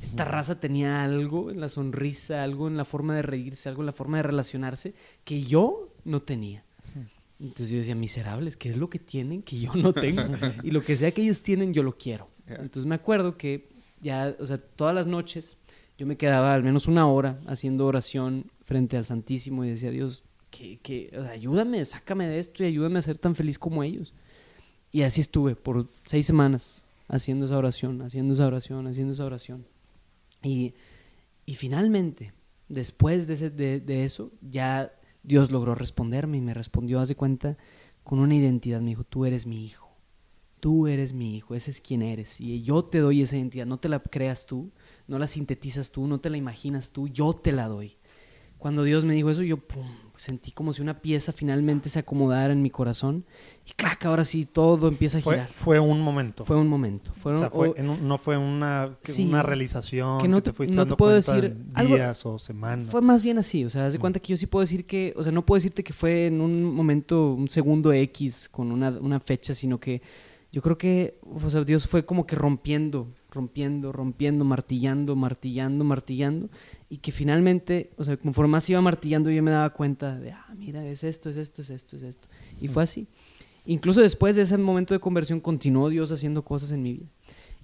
[0.00, 3.86] Esta raza tenía algo en la sonrisa, algo en la forma de reírse, algo en
[3.86, 6.64] la forma de relacionarse que yo no tenía.
[7.38, 10.22] Entonces yo decía, miserables, ¿qué es lo que tienen que yo no tengo?
[10.62, 12.30] y lo que sea que ellos tienen, yo lo quiero.
[12.46, 13.68] Entonces me acuerdo que
[14.00, 15.58] ya, o sea, todas las noches
[15.98, 20.24] yo me quedaba al menos una hora haciendo oración frente al Santísimo y decía, Dios,
[20.50, 24.12] que, que, ayúdame, sácame de esto y ayúdame a ser tan feliz como ellos.
[24.90, 29.64] Y así estuve por seis semanas haciendo esa oración, haciendo esa oración, haciendo esa oración.
[30.42, 30.74] Y,
[31.46, 32.32] y finalmente,
[32.68, 37.14] después de, ese- de- de eso, ya Dios logró responderme y me respondió, haz de
[37.16, 37.56] cuenta,
[38.02, 38.80] con una identidad.
[38.80, 39.88] Me dijo, tú eres mi hijo.
[40.60, 42.40] Tú eres mi hijo, ese es quien eres.
[42.40, 43.66] Y yo te doy esa identidad.
[43.66, 44.70] No te la creas tú,
[45.08, 47.96] no la sintetizas tú, no te la imaginas tú, yo te la doy.
[48.58, 49.84] Cuando Dios me dijo eso, yo pum,
[50.14, 53.24] sentí como si una pieza finalmente se acomodara en mi corazón.
[53.68, 55.48] Y clac, ahora sí, todo empieza a Fue, girar.
[55.52, 56.44] fue un momento.
[56.44, 57.10] Fue un momento.
[57.10, 59.26] o Fueron, sea, fue o- en un- no fue una, que- Sí.
[59.26, 62.38] una realización Que que, no te te- fuiste no te puedo decir algo- días o
[62.38, 62.86] semanas.
[62.88, 65.12] Fue más bien así, o sea, haz de cuenta que yo sí puedo decir que,
[65.16, 68.90] o sea, no puedo decirte que fue en un momento, un segundo X con una,
[68.90, 70.02] una fecha, sino que
[70.52, 76.50] yo creo que, o sea, Dios fue como que rompiendo, rompiendo, rompiendo, martillando, martillando, martillando,
[76.88, 80.46] y que finalmente, o sea, conforme más iba martillando, yo me daba cuenta de, ah,
[80.56, 82.28] mira, es esto, es esto, es esto, es esto.
[82.60, 83.08] Y fue así.
[83.64, 87.06] Incluso después de ese momento de conversión, continuó Dios haciendo cosas en mi vida.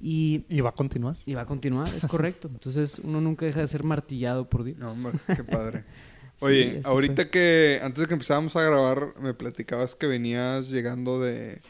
[0.01, 1.17] Y, Y va a continuar.
[1.27, 2.49] y va a continuar, es correcto.
[2.53, 4.79] Entonces, uno nunca deja de ser martillado por Dios.
[4.79, 5.85] No, hombre, qué padre.
[6.41, 7.31] Oye, ahorita fue.
[7.31, 11.61] que antes de que empezáramos a grabar, me platicabas que venías llegando de,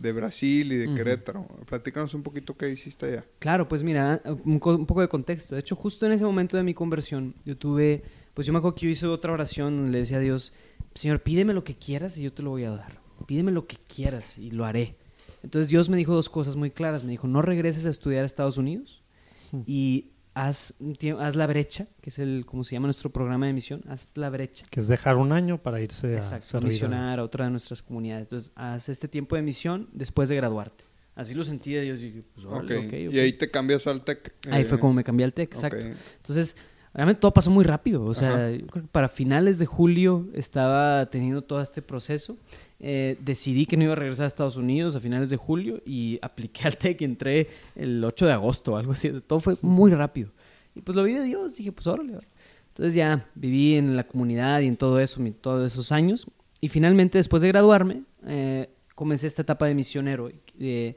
[0.00, 0.94] de Brasil y de.
[0.94, 1.46] Querétaro.
[1.66, 3.24] Platícanos un poquito qué hiciste allá.
[3.38, 5.54] Claro, pues mira, un poco de contexto.
[5.54, 8.02] De hecho, justo en ese momento de mi conversión, yo tuve,
[8.34, 10.52] pues yo me acuerdo que yo hice otra oración donde le decía a Dios,
[10.94, 13.00] Señor, pídeme lo que quieras y yo te lo voy a dar.
[13.26, 14.96] Pídeme lo que quieras y lo haré.
[15.42, 17.04] Entonces Dios me dijo dos cosas muy claras.
[17.04, 19.02] Me dijo, no regreses a estudiar a Estados Unidos
[19.50, 19.62] Hmm.
[19.66, 20.10] y
[20.46, 20.74] haz,
[21.18, 24.30] haz la brecha, que es el, como se llama nuestro programa de misión, haz la
[24.30, 24.64] brecha.
[24.70, 26.66] Que es dejar un año para irse a servir.
[26.68, 28.22] a- misionar a otra de nuestras comunidades.
[28.22, 30.84] Entonces, haz este tiempo de misión después de graduarte.
[31.14, 31.98] Así lo sentí de Dios.
[31.98, 32.52] Y dije, pues, Ok.
[32.52, 33.14] órale, ok, ok.
[33.14, 34.32] Y ahí te cambias al TEC.
[34.50, 35.78] Ahí eh, fue como me cambié al TEC, exacto.
[36.18, 36.56] Entonces,
[36.94, 38.04] realmente todo pasó muy rápido.
[38.04, 42.36] O sea, yo creo que para finales de julio estaba teniendo todo este proceso.
[42.80, 46.18] Eh, decidí que no iba a regresar a Estados Unidos a finales de julio y
[46.22, 49.10] apliqué al TEC y entré el 8 de agosto algo así.
[49.26, 50.30] Todo fue muy rápido.
[50.74, 51.56] Y pues lo vi de Dios.
[51.56, 52.12] Dije, pues órale.
[52.12, 52.28] órale.
[52.68, 56.26] Entonces ya viví en la comunidad y en todo eso, mi- todos esos años.
[56.60, 60.30] Y finalmente, después de graduarme, eh, comencé esta etapa de misionero.
[60.60, 60.96] eh,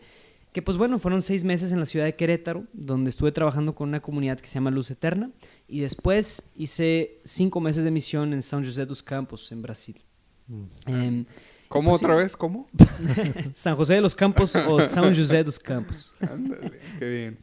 [0.53, 3.87] que pues bueno, fueron seis meses en la ciudad de Querétaro, donde estuve trabajando con
[3.87, 5.31] una comunidad que se llama Luz Eterna.
[5.67, 9.95] Y después hice cinco meses de misión en São José dos Campos, en Brasil.
[10.47, 10.63] Mm.
[10.87, 11.25] Em,
[11.71, 12.05] ¿Cómo Pues sí.
[12.05, 12.35] otra vez?
[12.35, 12.67] ¿Cómo?
[13.53, 16.13] San José de los Campos o São José dos Campos.
[16.19, 17.37] Ándale, qué bien.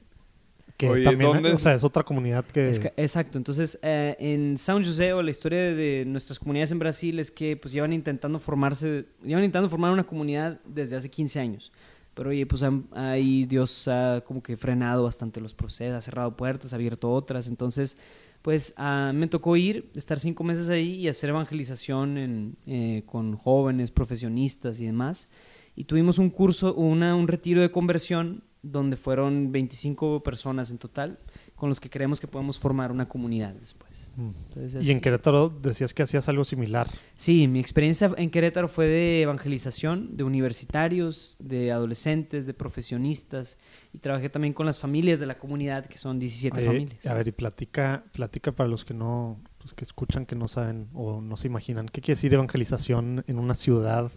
[0.77, 1.61] Que Oye, también, ¿dónde o es?
[1.62, 2.69] sea, es otra comunidad que...
[2.71, 6.71] Es ca- exacto, entonces eh, en São José o la historia de, de nuestras comunidades
[6.71, 11.09] en Brasil es que pues llevan intentando formarse, llevan intentando formar una comunidad desde hace
[11.11, 11.73] 15 años.
[12.14, 12.62] Pero oye, pues
[12.93, 17.47] ahí Dios ha como que frenado bastante los procesos, ha cerrado puertas, ha abierto otras.
[17.49, 17.97] Entonces,
[18.42, 23.90] pues ah, me tocó ir, estar cinco meses ahí y hacer evangelización eh, con jóvenes,
[23.90, 25.29] profesionistas y demás.
[25.77, 31.18] Y tuvimos un curso, un retiro de conversión donde fueron 25 personas en total,
[31.59, 34.11] con los que creemos que podemos formar una comunidad después.
[34.16, 34.29] Mm.
[34.49, 36.87] Entonces, Y en Querétaro decías que hacías algo similar.
[37.16, 43.59] Sí, mi experiencia en Querétaro fue de evangelización, de universitarios, de adolescentes, de profesionistas
[43.92, 47.07] y trabajé también con las familias de la comunidad, que son 17 Oye, familias.
[47.07, 50.87] A ver, y platica, platica para los que no, pues que escuchan, que no saben
[50.94, 51.87] o no se imaginan.
[51.88, 54.12] ¿Qué quiere decir evangelización en una ciudad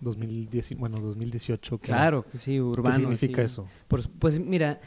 [0.00, 1.78] 2010, bueno, 2018?
[1.78, 2.94] que- Claro, que sí, urbano.
[3.10, 3.52] ¿Qué significa así.
[3.52, 3.68] eso?
[3.88, 4.80] Por- pues mira,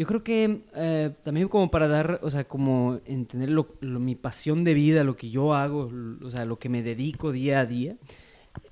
[0.00, 4.14] yo creo que eh, también como para dar, o sea, como entender lo, lo- mi
[4.14, 7.60] pasión de vida, lo que yo hago, l- o sea, lo que me dedico día
[7.60, 7.96] a día,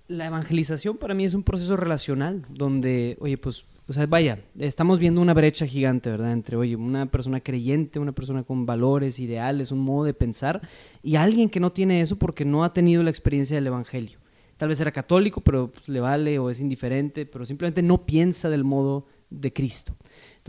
[0.08, 4.98] la evangelización para mí es un proceso relacional donde, oye, pues, o sea, vaya, estamos
[4.98, 6.32] viendo una brecha gigante, ¿verdad?
[6.32, 10.62] Entre, oye, una persona creyente, una persona con valores, ideales, un modo de pensar,
[11.02, 14.18] y alguien que no tiene eso porque no ha tenido la experiencia del Evangelio.
[14.56, 18.48] Tal vez era católico, pero pues, le vale o es indiferente, pero simplemente no piensa
[18.48, 19.94] del modo de Cristo.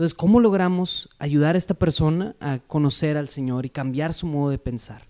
[0.00, 4.48] Entonces, ¿cómo logramos ayudar a esta persona a conocer al Señor y cambiar su modo
[4.48, 5.02] de pensar?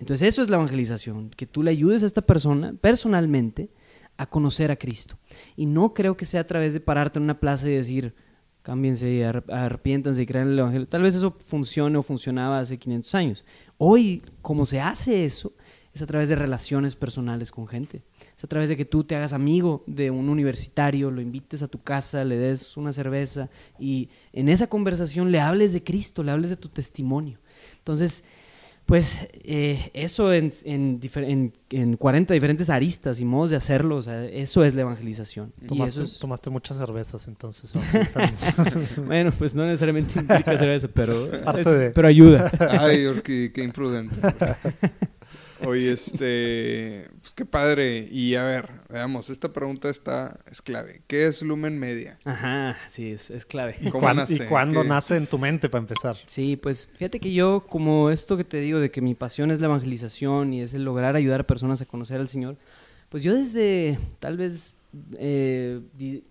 [0.00, 3.70] Entonces, eso es la evangelización, que tú le ayudes a esta persona personalmente
[4.16, 5.16] a conocer a Cristo.
[5.54, 8.16] Y no creo que sea a través de pararte en una plaza y decir,
[8.62, 10.88] cámbiense y arrep- arrepiéntanse y crean el Evangelio.
[10.88, 13.44] Tal vez eso funcione o funcionaba hace 500 años.
[13.78, 15.52] Hoy, como se hace eso,
[15.94, 18.02] es a través de relaciones personales con gente.
[18.36, 21.68] Es a través de que tú te hagas amigo de un universitario, lo invites a
[21.68, 23.48] tu casa, le des una cerveza
[23.80, 27.38] y en esa conversación le hables de Cristo, le hables de tu testimonio.
[27.78, 28.24] Entonces,
[28.84, 33.96] Pues eh, eso en, en, difer- en- en 40 diferentes aristas y modos de hacerlo,
[33.96, 35.52] o sea, eso es la evangelización.
[35.60, 37.72] Y Tomaste, eso es- tomaste muchas cervezas, entonces.
[39.04, 41.14] bueno, pues no necesariamente implica eso, pero,
[41.58, 42.48] es- de- pero ayuda.
[42.78, 44.14] Ay, Orki, qué imprudente.
[45.64, 48.06] Oye, este, pues qué padre.
[48.10, 51.02] Y a ver, veamos, esta pregunta está, es clave.
[51.06, 52.18] ¿Qué es Lumen Media?
[52.24, 53.76] Ajá, sí, es, es clave.
[53.80, 54.34] ¿Y, ¿Cómo cuán- nace?
[54.34, 54.88] ¿Y cuándo ¿Qué?
[54.88, 56.16] nace en tu mente, para empezar?
[56.26, 59.60] Sí, pues fíjate que yo, como esto que te digo, de que mi pasión es
[59.60, 62.56] la evangelización y es el lograr ayudar a personas a conocer al Señor,
[63.08, 64.72] pues yo desde tal vez
[65.18, 65.80] eh,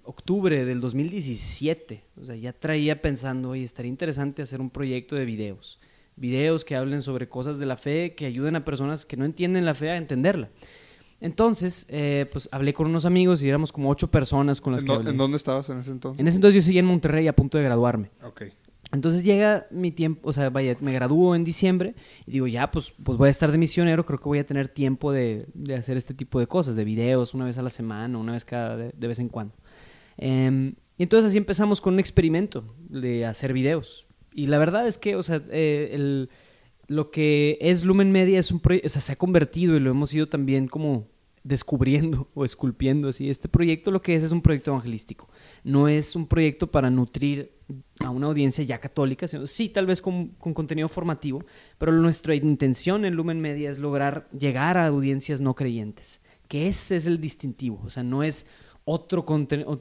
[0.04, 5.26] octubre del 2017, o sea, ya traía pensando, oye, estaría interesante hacer un proyecto de
[5.26, 5.80] videos.
[6.16, 9.66] Videos que hablen sobre cosas de la fe, que ayuden a personas que no entienden
[9.66, 10.50] la fe a entenderla.
[11.22, 14.88] Entonces, eh, pues hablé con unos amigos y éramos como ocho personas con las ¿En,
[14.88, 15.10] que hablé.
[15.12, 16.20] en dónde estabas en ese entonces?
[16.20, 18.12] En ese entonces yo seguía en Monterrey a punto de graduarme.
[18.24, 18.44] Ok.
[18.92, 22.94] Entonces llega mi tiempo, o sea, vaya, me gradúo en diciembre y digo, ya, pues,
[23.04, 25.98] pues voy a estar de misionero, creo que voy a tener tiempo de, de hacer
[25.98, 28.94] este tipo de cosas, de videos una vez a la semana, una vez cada, de,
[28.96, 29.56] de vez en cuando.
[30.18, 34.06] Em, y entonces así empezamos con un experimento de hacer videos.
[34.36, 36.30] Y la verdad es que, o sea, eh, el,
[36.88, 39.92] lo que es Lumen Media es un proyecto, o sea, se ha convertido y lo
[39.92, 41.08] hemos ido también como
[41.44, 43.30] descubriendo o esculpiendo así.
[43.30, 45.30] Este proyecto lo que es es un proyecto evangelístico.
[45.64, 47.54] No es un proyecto para nutrir
[48.00, 51.46] a una audiencia ya católica, sino sí tal vez con, con contenido formativo,
[51.78, 56.98] pero nuestra intención en Lumen Media es lograr llegar a audiencias no creyentes, que ese
[56.98, 58.46] es el distintivo, o sea, no es
[58.86, 59.26] otro,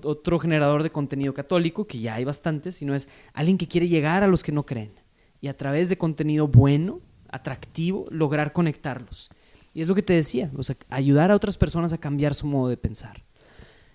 [0.03, 4.23] otro generador de contenido católico, que ya hay bastantes, sino es alguien que quiere llegar
[4.23, 4.93] a los que no creen
[5.41, 9.31] y a través de contenido bueno, atractivo, lograr conectarlos.
[9.75, 10.51] Y es lo que te decía,
[10.89, 13.23] ayudar a otras personas a cambiar su modo de pensar.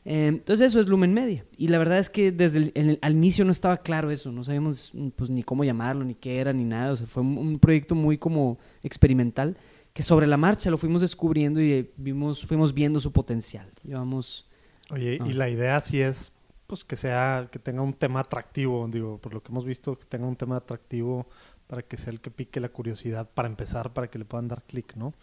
[0.06, 1.46] Eh, entonces eso es Lumen Media.
[1.58, 4.92] Y la verdad es que desde el, al inicio no estaba claro eso, no sabíamos
[5.16, 6.92] pues, ni cómo llamarlo, ni qué era, ni nada.
[6.92, 9.58] O sea, fue un, un proyecto muy como experimental
[9.94, 13.72] que sobre la marcha lo fuimos descubriendo y eh, vimos, fuimos viendo su potencial.
[13.84, 14.49] Llevamos...
[14.92, 15.26] Oye, Ah.
[15.28, 16.32] y la idea sí es
[16.68, 20.06] pues que sea, que tenga un tema atractivo, digo, por lo que hemos visto, que
[20.06, 21.28] tenga un tema atractivo
[21.66, 24.62] para que sea el que pique la curiosidad para empezar, para que le puedan dar
[24.64, 25.16] clic, ¿no?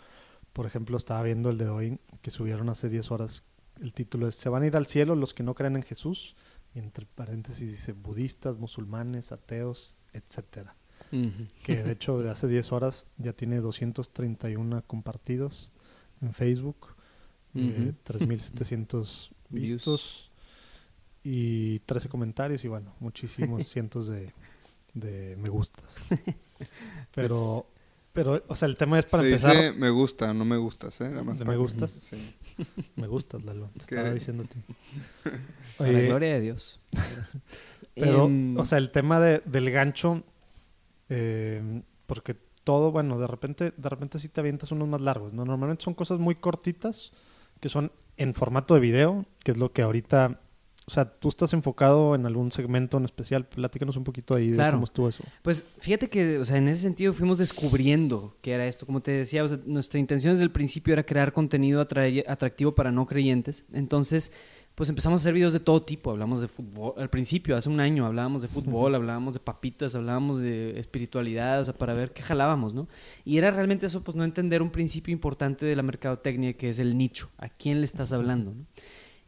[0.52, 3.44] Por ejemplo, estaba viendo el de hoy que subieron hace 10 horas.
[3.80, 6.34] El título es Se van a ir al cielo los que no creen en Jesús.
[6.74, 10.74] Y entre paréntesis dice budistas, musulmanes, ateos, etcétera.
[11.62, 15.70] Que de hecho de hace 10 horas ya tiene 231 compartidos
[16.20, 16.96] en Facebook,
[17.54, 17.94] eh, Ujú.
[18.02, 19.35] 3700 Views.
[19.50, 20.30] Vistos
[21.24, 24.32] y 13 comentarios y bueno, muchísimos cientos de,
[24.94, 25.96] de me gustas.
[27.14, 27.66] Pero,
[28.12, 29.54] pero, o sea, el tema es para Se empezar.
[29.54, 31.10] dice me gusta, no me gustas, ¿eh?
[31.10, 31.90] Nada más ¿De para me que- gustas?
[32.10, 32.34] Sí.
[32.96, 33.68] Me gustas, Lalo.
[33.76, 33.94] Te ¿Qué?
[33.96, 34.58] estaba diciendo a ti.
[35.76, 36.80] Para la Oye, gloria de Dios.
[37.94, 40.22] Pero, Em, o sea, el tema de- del gancho,
[41.10, 45.44] eh, porque todo, bueno, de repente, de repente sí te avientas unos más largos, ¿no?
[45.44, 47.12] Normalmente son cosas muy cortitas,
[47.60, 50.40] que son en formato de video, que es lo que ahorita,
[50.86, 54.70] o sea, tú estás enfocado en algún segmento en especial, platícanos un poquito ahí de
[54.70, 55.24] cómo estuvo eso.
[55.42, 58.86] Pues fíjate que, o sea, en ese sentido fuimos descubriendo qué era esto.
[58.86, 62.92] Como te decía, o sea, nuestra intención desde el principio era crear contenido atractivo para
[62.92, 63.64] no creyentes.
[63.72, 64.32] Entonces,
[64.76, 66.10] pues empezamos a hacer videos de todo tipo.
[66.10, 66.92] Hablamos de fútbol.
[66.98, 71.64] Al principio, hace un año, hablábamos de fútbol, hablábamos de papitas, hablábamos de espiritualidad, o
[71.64, 72.86] sea, para ver qué jalábamos, ¿no?
[73.24, 76.78] Y era realmente eso, pues no entender un principio importante de la mercadotecnia, que es
[76.78, 77.30] el nicho.
[77.38, 78.66] ¿A quién le estás hablando, no?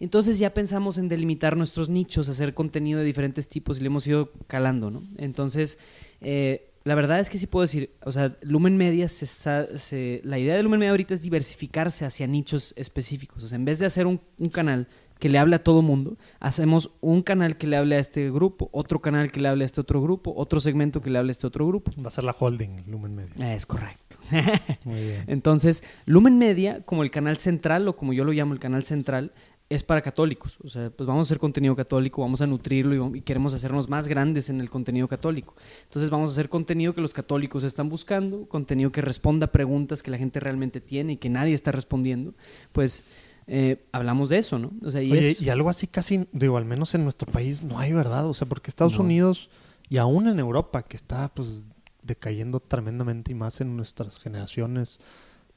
[0.01, 4.07] Entonces ya pensamos en delimitar nuestros nichos, hacer contenido de diferentes tipos y le hemos
[4.07, 5.03] ido calando, ¿no?
[5.17, 5.79] Entonces,
[6.21, 10.21] eh, la verdad es que sí puedo decir, o sea, Lumen Media se está, se-
[10.23, 13.43] la idea de Lumen Media ahorita es diversificarse hacia nichos específicos.
[13.43, 14.87] O sea, en vez de hacer un, un canal
[15.19, 18.69] que le hable a todo mundo, hacemos un canal que le hable a este grupo,
[18.73, 21.33] otro canal que le hable a este otro grupo, otro segmento que le hable a
[21.33, 21.91] este otro grupo.
[22.03, 23.55] Va a ser la holding, Lumen Media.
[23.55, 24.17] Es correcto.
[24.85, 25.25] Muy bien.
[25.27, 29.33] Entonces, Lumen Media, como el canal central, o como yo lo llamo el canal central,
[29.71, 30.59] es para católicos.
[30.65, 34.09] O sea, pues vamos a hacer contenido católico, vamos a nutrirlo y, queremos hacernos más
[34.09, 35.55] grandes en el contenido católico.
[35.85, 40.03] Entonces vamos a hacer contenido que los católicos están buscando, contenido que responda a preguntas
[40.03, 42.35] que la gente realmente tiene y que nadie está respondiendo.
[42.73, 43.05] Pues
[43.49, 44.71] eh, hablamos de eso, ¿no?
[44.85, 45.41] O sea, y Oye, es...
[45.41, 48.47] y algo así casi, digo, al menos en nuestro país no hay verdad, o sea,
[48.49, 49.01] porque Estados No.
[49.05, 49.49] Unidos
[49.89, 51.65] y aún en Europa, que está pues
[52.03, 55.01] decayendo tremendamente y más en nuestras generaciones,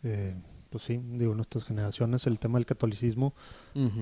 [0.03, 0.35] eh,
[0.69, 3.33] pues sí, digo, nuestras generaciones, el tema del catolicismo,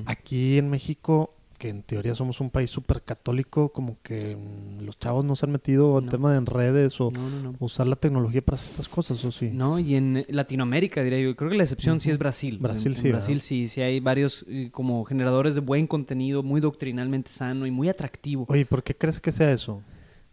[0.06, 4.98] aquí en México, que en teoría somos un país súper católico, como que mm, los
[4.98, 6.12] chavos no se han metido al No.
[6.12, 7.56] tema de en redes o No, no, no.
[7.60, 9.52] usar la tecnología para hacer estas cosas, ¿o sí?
[9.54, 12.58] No, y en Latinoamérica, diría yo, creo que la excepción sí es Brasil.
[12.60, 13.46] Brasil En- en sí, Brasil ¿verdad?
[13.46, 17.90] sí, sí hay varios eh, como generadores de buen contenido, muy doctrinalmente sano y muy
[17.90, 18.46] atractivo.
[18.50, 19.84] Oye, ¿por qué crees que sea eso?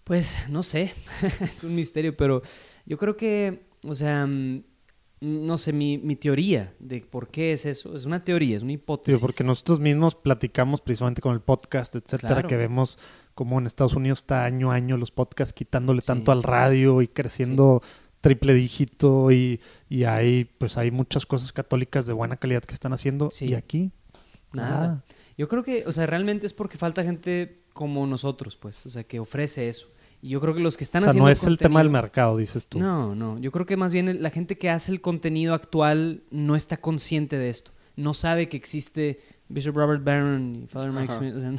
[0.05, 0.93] Pues no sé,
[1.41, 2.41] es un misterio, pero
[2.87, 4.63] yo creo que, o sea, mm,
[5.21, 8.73] no sé, mi, mi teoría de por qué es eso, es una teoría, es una
[8.73, 9.21] hipótesis.
[9.21, 12.49] Porque nosotros mismos platicamos precisamente con el podcast, etcétera, Claro.
[12.49, 12.99] que vemos
[13.35, 16.07] como en Estados Unidos está año a año los podcasts quitándole Sí.
[16.09, 17.83] tanto al radio y creciendo
[18.21, 22.93] triple dígito y, y hay pues hay muchas cosas católicas de buena calidad que están
[22.93, 23.93] haciendo y aquí
[24.53, 25.05] Nada.
[25.37, 29.05] Yo creo que, o sea, realmente es porque falta gente como nosotros, pues, o sea,
[29.05, 29.89] que ofrece eso.
[30.23, 31.91] Y yo creo que los que están o sea, haciendo no es el tema del
[31.91, 32.79] mercado, dices tú.
[32.81, 33.39] No, no.
[33.39, 37.37] Yo creo que más bien la gente que hace el contenido actual no está consciente
[37.39, 37.73] de esto.
[37.97, 41.19] No sabe que existe Bishop Robert Barron y Father Mike Ajá.
[41.19, 41.35] Smith.
[41.37, 41.59] o sea, no-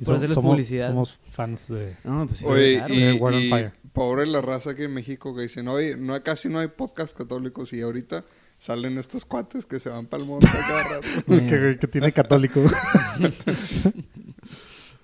[0.00, 0.88] Y por hacerles somos, publicidad.
[0.88, 1.96] somos fans de...
[2.04, 2.94] No, pues sí, Oye, claro.
[2.94, 3.72] y, de War on y Fire.
[3.92, 7.16] pobre la raza aquí en México que dicen, oye, no, hay- casi no hay podcast
[7.16, 8.24] católicos y ahorita
[8.58, 11.08] salen estos cuates que se van para el a cada rato.
[11.26, 12.60] que, que tiene católico.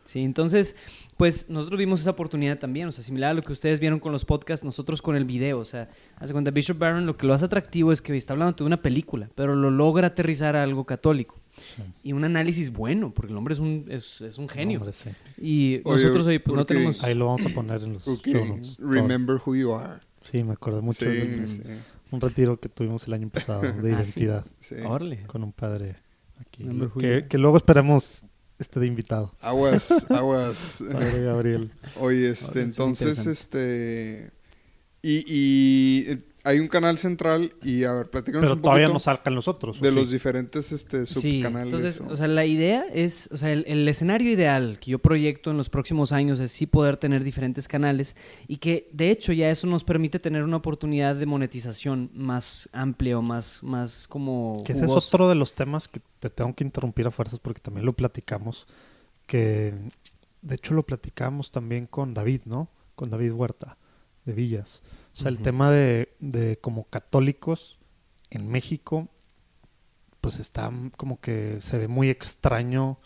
[0.05, 0.76] Sí, entonces,
[1.17, 4.12] pues nosotros vimos esa oportunidad también, o sea, similar a lo que ustedes vieron con
[4.12, 7.33] los podcasts, nosotros con el video, o sea, hace cuenta, Bishop Barron lo que lo
[7.35, 10.85] hace atractivo es que está hablando de una película, pero lo logra aterrizar a algo
[10.85, 11.41] católico.
[12.03, 14.81] Y un análisis bueno, porque el hombre es un, es, es un genio.
[14.81, 15.09] Hombre, sí.
[15.41, 17.03] Y Oye, nosotros hoy pues, no tenemos...
[17.03, 18.91] Ahí lo vamos a poner en los Ok, show notes, todo.
[18.93, 20.01] remember who you are.
[20.31, 21.62] Sí, me acuerdo mucho Sí, de sí,
[22.11, 24.21] un retiro que tuvimos el año pasado de Ah, sí.
[24.21, 24.45] identidad
[25.27, 25.97] con un padre
[26.39, 26.64] aquí.
[27.27, 28.27] Que, luego esperemos
[28.59, 29.34] esté de invitado.
[29.40, 30.82] Aguas, aguas.
[30.92, 31.72] Padre Gabriel.
[31.98, 34.32] Oye, este, entonces, este...
[35.02, 39.01] Y, y hay un canal central y, a ver, platícanos Pero un todavía poquito no
[39.01, 39.78] sacan los otros.
[39.78, 39.94] ¿o de sí?
[39.94, 41.66] los diferentes este, Sí, subcanales.
[41.74, 44.99] entonces, o- o sea, la idea es, o sea, el, el escenario ideal que yo
[45.01, 48.16] proyecto en los próximos años es sí poder tener diferentes canales
[48.47, 53.18] y que de hecho ya eso nos permite tener una oportunidad de monetización más amplia
[53.18, 56.64] o más, más como Que ese es otro de los temas que te tengo que
[56.64, 58.66] interrumpir a fuerzas porque también lo platicamos.
[59.26, 59.74] Que
[60.42, 62.68] de hecho lo platicamos también con David, ¿no?
[62.94, 63.76] Con David Huerta
[64.24, 64.82] de Villas.
[65.17, 67.79] O sea, el tema de, de como católicos
[68.29, 69.09] en México,
[70.21, 72.99] pues está como que se ve muy extraño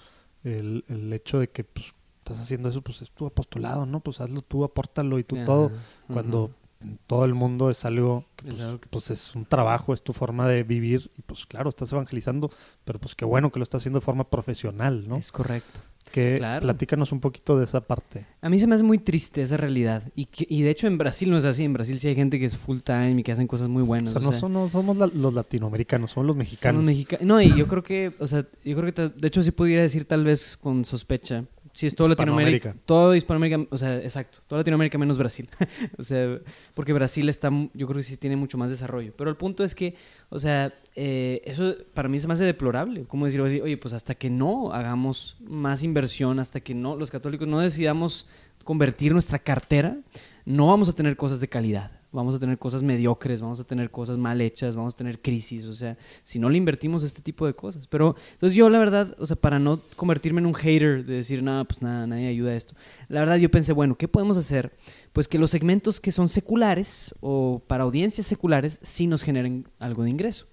[0.43, 4.01] el, el hecho de que pues, estás haciendo eso, pues es tu apostolado, ¿no?
[4.01, 5.71] Pues hazlo tú, apórtalo y tú Ajá, todo.
[6.13, 6.51] Cuando
[6.81, 10.03] en todo el mundo es algo que Es pues, que, pues, es un trabajo, es
[10.03, 12.51] tu forma de vivir y pues claro, estás evangelizando,
[12.85, 15.17] pero pues qué bueno que lo estás haciendo de forma profesional, ¿no?
[15.17, 15.81] Es correcto.
[16.13, 16.63] Que claro.
[16.63, 18.27] platícanos un poquito de esa parte.
[18.41, 20.03] A mí se me hace muy triste esa realidad.
[20.17, 21.63] Y, que- y de hecho en Brasil no es así.
[21.63, 23.87] En Brasil sí hay gente que es full time y que hacen cosas muy O
[23.87, 24.13] buenas.
[24.15, 26.77] sea, o no, sea, son- no somos la- los latinoamericanos, son los Son mexicanos.
[26.83, 29.53] los mexica- No, y yo creo que, o sea, yo creo que, de hecho, sí
[29.53, 31.45] pudiera decir tal vez con sospecha.
[31.73, 32.71] Sí, es todo Latinoamérica.
[32.71, 32.87] Hispanoamérica.
[32.87, 34.39] Todo Hispanoamérica, o sea, exacto.
[34.47, 35.49] Toda Latinoamérica menos Brasil.
[35.99, 36.39] o sea,
[36.75, 39.13] porque Brasil está, yo creo que sí tiene mucho más desarrollo.
[39.17, 39.95] Pero el punto es que,
[40.29, 43.05] o sea, eh, eso para mí se me hace deplorable.
[43.05, 47.11] Como decir, oye, oye, pues hasta que no hagamos más inversión, hasta que no, los
[47.11, 48.27] católicos no decidamos
[48.65, 49.99] convertir nuestra cartera,
[50.45, 52.00] no vamos a tener cosas de calidad.
[52.13, 55.65] Vamos a tener cosas mediocres, vamos a tener cosas mal hechas, vamos a tener crisis,
[55.65, 57.87] o sea, si no le invertimos este tipo de cosas.
[57.87, 61.43] Pero, entonces yo la verdad, o sea, para no convertirme en un hater de decir,
[61.43, 62.75] nada, pues nada, nadie ayuda a esto,
[63.09, 64.73] la verdad yo pensé, bueno, ¿qué podemos hacer?
[65.13, 70.03] Pues que los segmentos que son seculares o para audiencias seculares sí nos generen algo
[70.03, 70.47] de ingreso.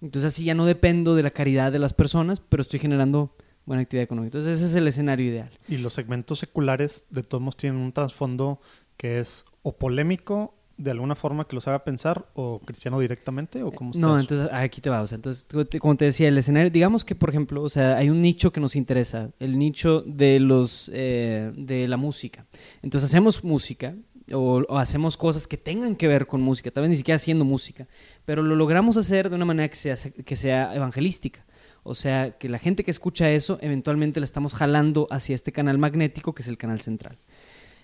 [0.00, 3.36] Entonces así ya no dependo de la caridad de las personas, pero estoy generando
[3.66, 4.36] buena actividad económica.
[4.36, 5.50] Entonces ese es el escenario ideal.
[5.68, 8.60] Y los segmentos seculares de todos modos tienen un trasfondo
[8.96, 13.70] que es o polémico de alguna forma que los haga pensar o cristiano directamente o
[13.70, 15.02] cómo está No, entonces aquí te va.
[15.02, 17.68] O sea, entonces, como te- como te decía, el escenario, digamos que, por ejemplo, o
[17.68, 22.46] sea, hay un nicho que nos interesa, el nicho de los eh, de la música.
[22.82, 23.94] Entonces hacemos música
[24.32, 27.44] o, o hacemos cosas que tengan que ver con música, tal vez ni siquiera haciendo
[27.44, 27.86] música,
[28.24, 31.44] pero lo logramos hacer de una manera que sea, que sea evangelística.
[31.86, 35.76] O sea, que la gente que escucha eso, eventualmente la estamos jalando hacia este canal
[35.76, 37.18] magnético que es el canal central.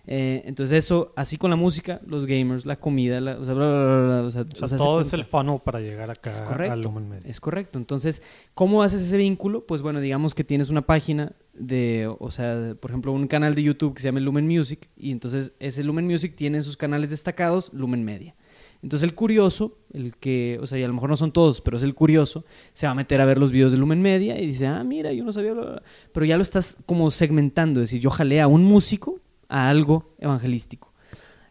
[0.07, 3.69] Eh, entonces eso, así con la música, los gamers, la comida, la, o sea, bla,
[3.69, 6.73] bla, bla, o sea, O sea, todo es el funnel para llegar acá Es correcto.
[6.73, 7.31] al Lumen Media.
[7.31, 7.79] Es correcto.
[7.79, 8.23] Entonces,
[8.55, 9.67] ¿cómo haces ese vínculo?
[9.67, 13.63] Pues bueno, digamos que tienes una página de, o sea, por ejemplo, un canal de
[13.63, 17.11] YouTube que se llama Lumen Music y entonces ese Lumen Music tiene en sus canales
[17.11, 18.35] destacados Lumen Media.
[18.83, 21.77] Entonces el curioso, el que, o sea, y a lo mejor no son todos, pero
[21.77, 24.47] es el curioso, se va a meter a ver los videos de Lumen Media y
[24.47, 25.83] dice, ah, mira, yo no sabía, bla, bla, bla".
[26.13, 29.21] pero ya lo estás como segmentando, es decir, yo jalé a un músico
[29.51, 30.95] a algo evangelístico.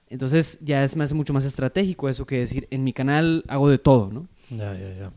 [0.08, 3.70] Entonces ya es, me hace mucho más estratégico eso que decir, en mi canal hago
[3.70, 4.28] de todo, ¿no?
[4.50, 5.12] Ya, ya, ya.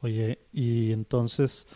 [0.00, 1.66] Oye, y entonces,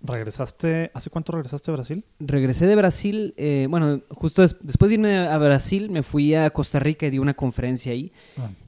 [0.00, 0.90] ¿regresaste?
[0.94, 2.04] ¿Hace cuánto regresaste a Brasil?
[2.18, 6.50] Regresé de Brasil, eh, bueno, justo des- después de irme a Brasil, me fui a
[6.50, 8.12] Costa Rica y di una conferencia ahí.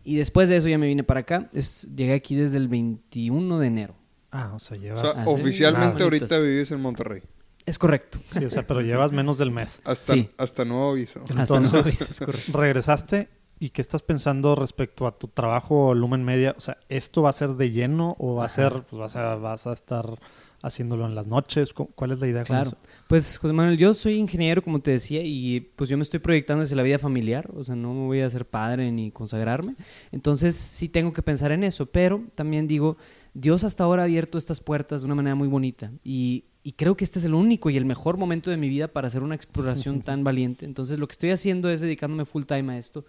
[0.05, 1.49] Y después de eso ya me vine para acá.
[1.53, 3.95] Es- llegué aquí desde el 21 de enero.
[4.31, 5.01] Ah, o sea, O llevas...
[5.01, 5.31] sea, Ah, sí.
[5.31, 6.05] oficialmente Nada.
[6.05, 7.23] ahorita vives en Monterrey.
[7.67, 8.19] Es correcto.
[8.29, 9.81] Sí, o sea, pero llevas menos del mes.
[9.85, 10.29] Hasta, Sí.
[10.37, 11.21] hasta nuevo aviso.
[11.23, 12.59] Hasta Entonces, aviso, es correcto.
[12.59, 16.55] regresaste y qué estás pensando respecto a tu trabajo Lumen Media.
[16.59, 19.37] O sea, ¿esto va a ser de lleno o va a ser, pues vas a,
[19.37, 20.19] vas a estar
[20.63, 21.73] haciéndolo en las noches?
[21.73, 22.69] ¿Cu- ¿Cuál es la idea con Claro.
[22.71, 22.77] eso?
[23.09, 26.65] Pues, José Manuel, yo soy ingeniero, como te decía, y pues yo me estoy proyectando
[26.65, 29.75] hacia la vida familiar, o sea, no me voy a ser padre ni consagrarme.
[30.13, 32.99] Entonces, sí tengo que pensar en eso, pero también digo,
[33.33, 36.97] Dios hasta ahora ha abierto estas puertas de una manera muy bonita y, y creo
[36.97, 39.35] que este es el único y el mejor momento de mi vida para hacer una
[39.37, 40.65] exploración tan valiente.
[40.65, 43.05] Entonces, lo que estoy haciendo es dedicándome full time a esto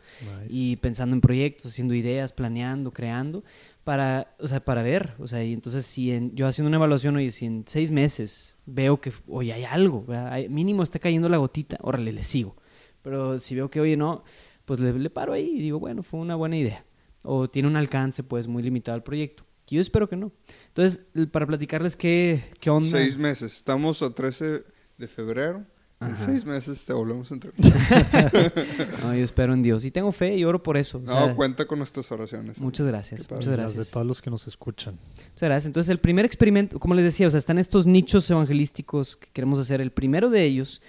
[0.50, 3.44] y pensando en proyectos, haciendo ideas, planeando, creando,
[3.86, 7.16] para, o sea, para ver, o sea, y entonces si en- yo haciendo una evaluación,
[7.16, 10.06] oye, si en seis meses veo que, oye, hay algo.
[10.10, 12.56] Hay- mínimo está cayendo la gotita, órale, le sigo.
[13.04, 14.24] Pero si veo que, oye, no,
[14.66, 16.84] pues le, le paro ahí y digo, bueno, fue una buena idea.
[17.24, 19.45] O tiene un alcance, pues, muy limitado al proyecto.
[19.66, 20.32] Que yo espero que no.
[20.68, 22.88] Entonces, para platicarles qué, qué onda.
[22.88, 23.54] Seis meses.
[23.56, 24.64] Estamos a 13
[24.98, 25.66] de febrero.
[26.02, 26.16] En Ajá.
[26.26, 28.52] seis meses te volvemos a entrevistar.
[29.02, 29.86] No, yo espero en Dios.
[29.86, 30.98] Y tengo fe y oro por eso.
[30.98, 32.60] o No, sea, cuenta con nuestras oraciones.
[32.60, 33.22] muchas gracias.
[33.32, 33.86] Muchas Las gracias.
[33.88, 35.00] de todos los que nos escuchan.
[35.16, 35.66] Muchas gracias.
[35.68, 39.58] Entonces, el primer experimento, como les decía, o sea, están estos nichos evangelísticos que queremos
[39.58, 39.80] hacer.
[39.80, 40.82] El primero de ellos,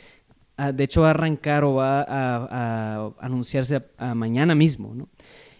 [0.57, 2.07] ah, de hecho, va a arrancar o va a,
[2.51, 5.09] a anunciarse a, a mañana mismo, ¿no?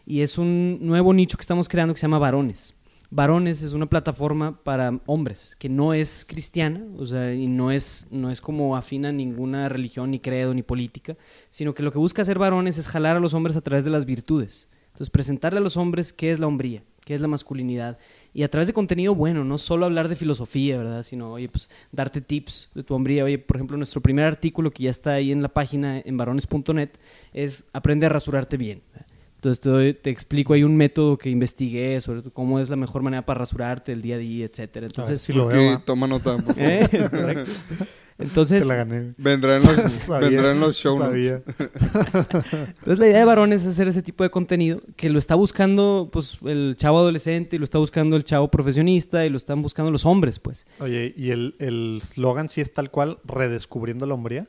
[0.04, 2.74] Y es un nuevo nicho que estamos creando que se llama Varones.
[3.11, 8.07] Varones es una plataforma para hombres que no es cristiana, o sea, y no es,
[8.11, 11.16] no es como afina ninguna religión, ni credo, ni política,
[11.50, 13.90] sino que lo que busca hacer Varones es jalar a los hombres a través de
[13.90, 14.68] las virtudes.
[14.88, 17.98] Entonces, presentarle a los hombres qué es la hombría, qué es la masculinidad,
[18.32, 21.02] y a través de contenido bueno, no solo hablar de filosofía, ¿verdad?
[21.02, 23.22] Sino, oye, pues darte tips de tu hombría.
[23.22, 26.90] Oye, por ejemplo, nuestro primer artículo que ya está ahí en la página en varones.net
[27.34, 28.80] es Aprende a rasurarte bien.
[29.37, 33.03] Entonces te, doy- te explico ahí un método que investigué sobre cómo es la mejor
[33.03, 34.87] manera para rasurarte el día a día, etcétera.
[34.87, 35.80] Entonces, si lo veo.
[35.84, 36.37] toma nota.
[36.37, 36.62] por favor.
[36.62, 36.89] ¿eh?
[36.91, 37.51] es correcto.
[38.18, 39.12] Entonces, Te la gané.
[39.18, 41.26] Vendrá en los, Sabía, vendrá en los show notes.
[41.28, 41.43] sabía.
[42.78, 46.09] Entonces la idea de varones es hacer ese tipo de contenido que lo está buscando
[46.11, 49.91] pues el chavo adolescente y lo está buscando el chavo profesionista y lo están buscando
[49.91, 50.66] los hombres, pues.
[50.80, 54.49] Oye, ¿y el el slogan sí es tal cual, redescubriendo la hombría?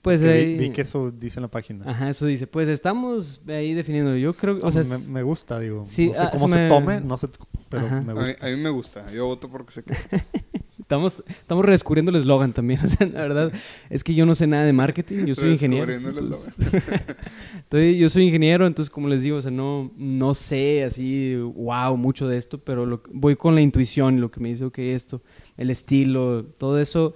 [0.00, 1.84] Pues Que vi, que eso dice en la página.
[1.88, 2.46] Ajá, eso dice.
[2.46, 4.16] Pues estamos ahí definiendo.
[4.16, 5.82] Yo creo, o sea, me, me gusta, digo.
[5.84, 7.28] Sí, no sé ah, cómo se se me- tome, no sé,
[7.68, 8.00] pero Ajá.
[8.00, 8.46] me A mí, gusta.
[8.46, 9.12] a mí me gusta.
[9.12, 9.98] Yo voto porque se queda.
[10.80, 12.80] estamos, estamos redescubriendo el eslogan también.
[12.84, 13.52] O sea, la verdad
[13.90, 15.86] es que yo no sé nada de marketing, yo soy ingeniero.
[15.86, 17.06] Redescubriendo el entonces-
[17.56, 21.96] Entonces, yo soy ingeniero, entonces como les digo, o sea, no, no sé así, wow,
[21.96, 25.22] mucho de esto, pero lo- voy con la intuición, lo que me dice, ok, esto,
[25.56, 27.14] el estilo, todo eso.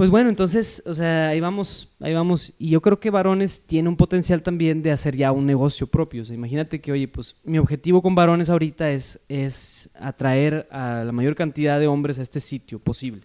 [0.00, 2.54] Pues bueno, entonces, o sea, ahí vamos, ahí vamos.
[2.58, 6.22] Y yo creo que Varones tiene un potencial también de hacer ya un negocio propio.
[6.22, 11.04] O sea, imagínate que, oye, pues mi objetivo con Varones ahorita es, es atraer a
[11.04, 13.20] la mayor cantidad de hombres a este sitio posible.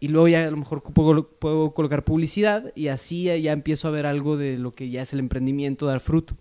[0.00, 3.90] Y luego ya a lo mejor puedo, puedo colocar publicidad y así ya empiezo a
[3.90, 6.34] ver algo de lo que ya es el emprendimiento, dar fruto.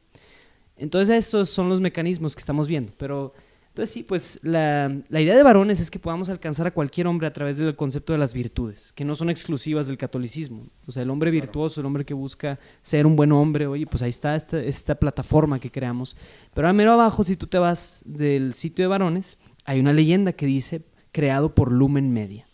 [0.78, 2.94] Entonces esos son los mecanismos que estamos viendo.
[2.98, 3.34] Pero
[3.76, 7.28] entonces sí, pues la, la idea de varones es que podamos alcanzar a cualquier hombre
[7.28, 10.64] a través del concepto de las virtudes, que no son exclusivas del catolicismo.
[10.88, 14.02] O sea, el hombre virtuoso, el hombre que busca ser un buen hombre, oye, pues
[14.02, 16.16] ahí está esta, esta plataforma que creamos.
[16.54, 20.32] Pero a mero abajo, si tú te vas del sitio de varones, hay una leyenda
[20.32, 22.48] que dice creado por Lumen Media.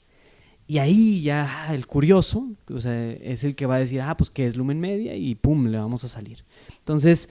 [0.66, 4.32] Y ahí ya el curioso, o sea, es el que va a decir, ah, pues
[4.32, 6.46] qué es Lumen Media y pum, le vamos a salir.
[6.80, 7.30] Entonces,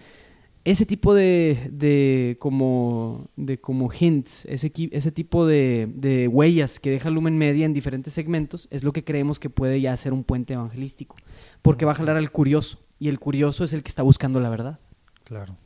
[0.64, 6.90] ese tipo de, de como, de como hints, ese, ese tipo de, de huellas que
[6.90, 10.22] deja Lumen Media en diferentes segmentos es lo que creemos que puede ya ser un
[10.22, 11.16] puente evangelístico,
[11.62, 14.50] porque va a jalar al curioso y el curioso es el que está buscando la
[14.50, 14.78] verdad.
[15.24, 15.56] Claro.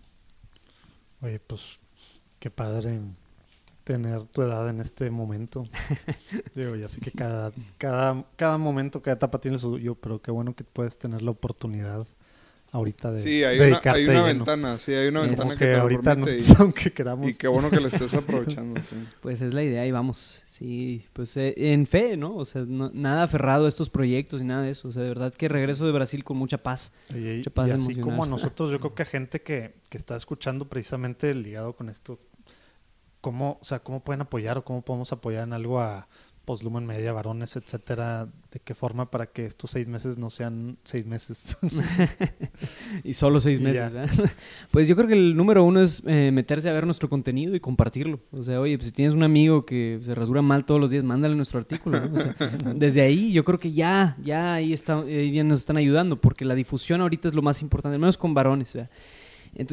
[1.21, 1.81] Oye, pues
[2.39, 3.01] qué padre
[3.83, 5.65] tener tu edad en este momento.
[6.55, 10.31] Digo, ya sé que cada, cada, cada momento, cada etapa tiene su yo, pero qué
[10.31, 12.07] bueno que puedes tener la oportunidad
[12.75, 14.25] ahorita de Sí, hay una, dedicarte hay una lleno.
[14.45, 14.79] ventana.
[14.79, 17.27] Sí, hay una Es ventana que, que te lo ahorita permite nosotros, aunque queramos.
[17.27, 18.81] y, y qué bueno que la estés aprovechando.
[18.81, 18.97] sí.
[19.21, 22.35] Pues es la idea y vamos, sí, pues eh, en fe, ¿no?
[22.37, 24.89] O sea, no- nada aferrado a estos proyectos y nada de eso.
[24.89, 26.93] O sea, de verdad que regreso de Brasil con mucha paz.
[27.15, 28.03] Y, Mucha paz y así emocional.
[28.05, 31.89] como a nosotros, yo creo que a gente que, que está escuchando precisamente ligado con
[31.89, 32.19] esto,
[33.21, 36.09] ¿cómo, o sea, ¿cómo pueden apoyar o cómo podemos apoyar en algo a
[36.45, 38.29] Postlumen Media, Varones, etcétera?
[38.53, 41.57] ¿De qué forma para que estos seis meses no sean seis meses?
[43.05, 43.93] Y solo seis Y meses.
[43.93, 44.09] ¿verdad?
[44.71, 47.61] Pues yo creo que el número uno es eh, meterse a ver nuestro contenido y
[47.61, 48.21] compartirlo.
[48.33, 51.05] O sea, oye, pues si tienes un amigo que se rasura mal todos los días,
[51.05, 52.01] mándale nuestro artículo.
[52.01, 52.17] ¿no?
[52.17, 52.35] O sea,
[52.75, 56.45] desde ahí yo creo que ya, ya ahí está, eh, ya nos están ayudando, porque
[56.45, 58.75] la difusión ahorita es lo más importante, al menos con varones.
[58.75, 58.91] ¿verdad?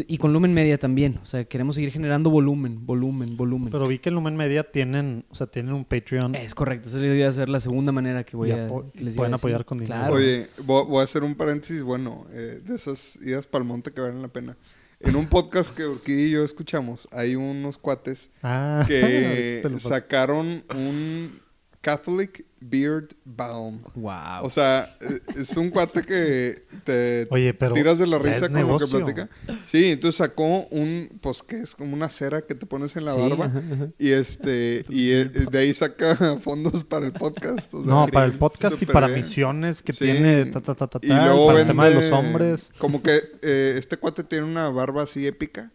[0.08, 1.20] Y con Lumen Media también.
[1.22, 3.70] O sea, queremos seguir generando volumen, volumen, volumen.
[3.72, 6.36] Pero vi que en Lumen Media tienen, o sea, tienen un Patreon.
[6.36, 6.90] es correcto.
[6.90, 8.68] Esa iba a ser la segunda manera que voy Y a.
[8.68, 10.00] que les iba pueden a apoyar con dinero.
[10.00, 10.14] Claro.
[10.16, 13.92] Oye, voy, voy a hacer un paréntesis bueno, eh, de esas idas para el monte
[13.92, 14.58] que valen la pena.
[15.00, 21.40] En un podcast que Urquidi y yo escuchamos, hay unos cuates Ah, que sacaron un
[21.82, 23.82] Catholic Beard Balm.
[23.96, 24.44] Wow.
[24.44, 28.78] O sea, eh, es un cuate que te Oye, pero tiras de la risa lo
[28.78, 29.30] que platica.
[29.66, 33.14] Sí, entonces sacó un, pues que es como una cera que te pones en la
[33.14, 33.46] Sí, barba.
[33.46, 33.88] ajá, ajá.
[33.98, 37.74] Y este, y eh, de ahí saca fondos para el podcast.
[37.74, 39.22] o sea, no, para el podcast y para bien.
[39.22, 40.06] misiones que Sí.
[40.06, 42.72] tiene ta, ta, ta, ta, Y luego para el tema de los hombres.
[42.78, 45.72] Como que eh, este cuate tiene una barba así épica.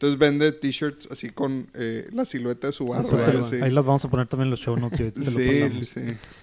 [0.00, 3.22] Entonces vende t-shirts así con eh, la silueta de su barba.
[3.60, 5.84] Ahí las vamos a poner también en los show notes y ahorita te lo Sí,
[5.84, 6.00] sí, sí.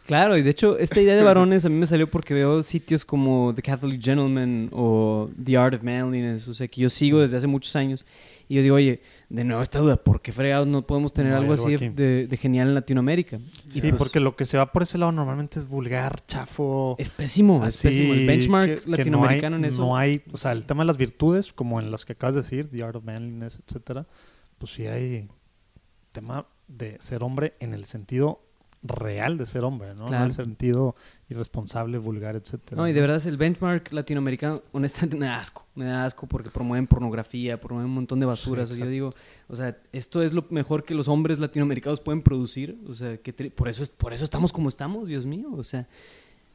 [0.08, 3.06] Claro, y de hecho, esta idea de varones a mí me salió porque veo sitios
[3.06, 7.38] como The Catholic Gentleman o The Art of Manliness, o sea, que yo sigo desde
[7.38, 8.06] hace muchos años.
[8.50, 11.40] Y yo digo, oye, de nuevo esta duda, ¿por qué fregados no podemos tener No
[11.40, 13.40] algo así de, de- genial en Latinoamérica?
[13.70, 16.96] Y Sí, pues, porque lo que se va por ese lado normalmente es vulgar, chafo.
[16.98, 18.14] es pésimo, es así pésimo.
[18.14, 19.82] El benchmark que- que latinoamericano no hay, en eso.
[19.82, 22.42] No hay, o sea, el tema de las virtudes, como en las que acabas de
[22.44, 24.08] decir, The Art of Manliness, etcétera,
[24.58, 25.28] pues sí hay
[26.14, 28.40] tema de ser hombre en el sentido
[28.84, 30.02] real de ser hombre, ¿no?
[30.04, 30.24] No Claro.
[30.26, 30.96] en el sentido
[31.30, 32.78] irresponsable, vulgar, etcétera.
[32.82, 36.28] No, y de verdad es el benchmark latinoamericano, honestamente me da asco, me da asco
[36.28, 38.70] porque promueven pornografía, promueven un montón de basuras.
[38.70, 39.14] Sí, o sea, yo digo,
[39.48, 43.34] o sea, esto es lo mejor que los hombres latinoamericanos pueden producir, o sea, que
[43.52, 45.88] por eso es, por eso estamos como estamos, Dios mío, o sea,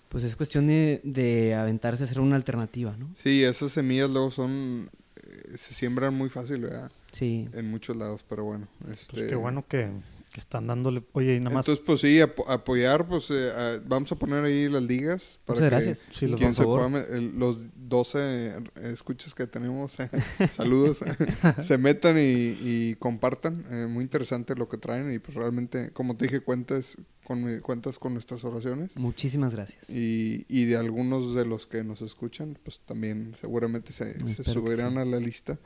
[0.09, 3.11] pues es cuestión de, de aventarse a hacer una alternativa, ¿no?
[3.15, 4.91] Sí, esas semillas luego son...
[5.17, 6.91] eh, se siembran muy fácil, ¿verdad?
[7.13, 7.49] Sí.
[7.53, 8.69] En muchos lados, pero bueno.
[8.91, 9.91] Este, Pues qué bueno que,
[10.33, 11.05] que están dándole.
[11.13, 11.67] Oye, y nada más.
[11.67, 15.39] Entonces, pues sí, apo- apoyar, pues eh, a- vamos a poner ahí las ligas.
[15.47, 16.09] Para Muchas que gracias.
[16.13, 19.97] Sí, los quien se pueda el- los 12 escuchas que tenemos,
[20.51, 21.01] saludos,
[21.61, 23.65] se metan y, y compartan.
[23.71, 27.61] Eh, muy interesante lo que traen y pues realmente, como te dije, cuentas con, mi-
[27.61, 28.91] cuentas con nuestras oraciones.
[28.97, 29.91] Muchísimas gracias.
[29.91, 34.93] Y, y de algunos de los que nos escuchan, pues también seguramente se, se subirán
[34.95, 34.99] sí.
[34.99, 35.59] a la lista.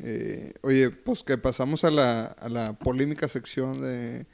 [0.00, 4.26] Eh, oye, pues que pasamos a la, a la polémica sección de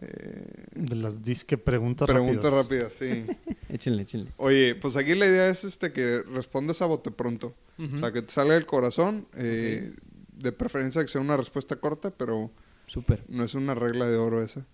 [0.00, 2.98] eh, de las disque preguntas preguntas rápidas.
[3.00, 3.56] rápidas, sí.
[3.68, 4.32] Échenle, échenle.
[4.36, 7.54] Oye, pues aquí la idea es este que respondas a bote pronto.
[7.94, 9.26] O sea, que te salga del corazón.
[9.34, 9.92] eh,
[10.32, 12.50] De preferencia que sea una respuesta corta, pero
[12.86, 13.24] Súper.
[13.28, 14.66] no es una regla de oro esa.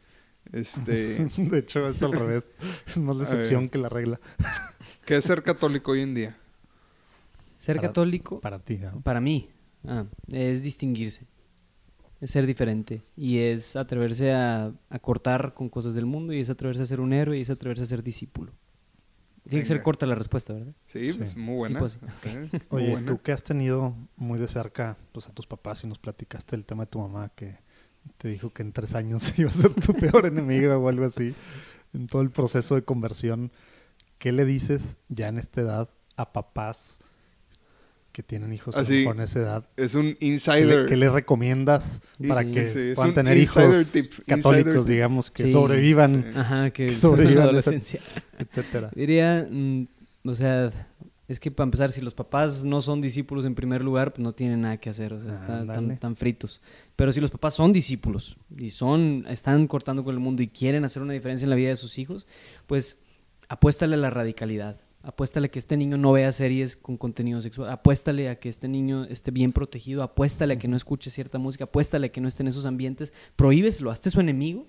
[0.53, 2.59] Este, De hecho, es al revés.
[2.87, 4.21] Es más la excepción que la regla.
[5.07, 6.37] ¿Qué es ser católico hoy en día?
[7.59, 9.01] Ser Para- católico, Para ti, ¿no?
[9.03, 9.49] Para mí,
[9.87, 11.27] ah, es distinguirse,
[12.21, 16.51] es ser diferente y es atreverse a, a cortar con cosas del mundo y es
[16.51, 18.53] atreverse a ser un héroe y es atreverse a ser discípulo.
[19.49, 20.73] Tiene que ser corta la respuesta, ¿verdad?
[20.87, 21.19] Sí, Sí.
[21.19, 21.75] pues muy buena.
[21.79, 21.99] Tipo así.
[22.03, 23.07] Ok, muy Oye, buena.
[23.07, 26.65] tú que has tenido muy de cerca pues, a tus papás y nos platicaste el
[26.65, 27.59] tema de tu mamá que
[28.17, 31.35] te dijo que en tres años iba a ser tu peor enemiga o algo así,
[31.93, 33.53] en todo el proceso de conversión,
[34.19, 36.99] ¿qué le dices ya en esta edad a papás
[38.15, 39.69] que tienen hijos Así, en esa edad?
[39.77, 40.87] Es un ¿Qué le, insider.
[40.87, 45.53] qué le recomiendas para sí, que sí, puedan tener hijos tip, católicos, digamos, que Sí,
[45.53, 46.31] sobrevivan, sí.
[46.37, 48.01] Ajá, que, Que sobrevivan la adolescencia.
[48.39, 48.91] etcétera?
[48.95, 49.89] Diría, mm,
[50.27, 50.71] o sea,
[51.27, 54.33] es que para empezar, si los papás no son discípulos en primer lugar, pues no
[54.33, 56.61] tienen nada que hacer, o sea, están tan, tan fritos.
[56.95, 60.85] Pero si los papás son discípulos y son, están cortando con el mundo y quieren
[60.85, 62.29] hacer una diferencia en la vida de sus hijos,
[62.69, 63.01] pues
[63.49, 64.79] apuéstale a la radicalidad.
[65.05, 67.71] Apuéstale a que este niño no vea series con contenido sexual.
[67.71, 70.03] Apuéstale a que este niño esté bien protegido.
[70.03, 71.65] Apuéstale a que no escuche cierta música.
[71.65, 73.13] Apuéstale a que no esté en esos ambientes.
[73.37, 74.67] Prohíbeslo, hazte su enemigo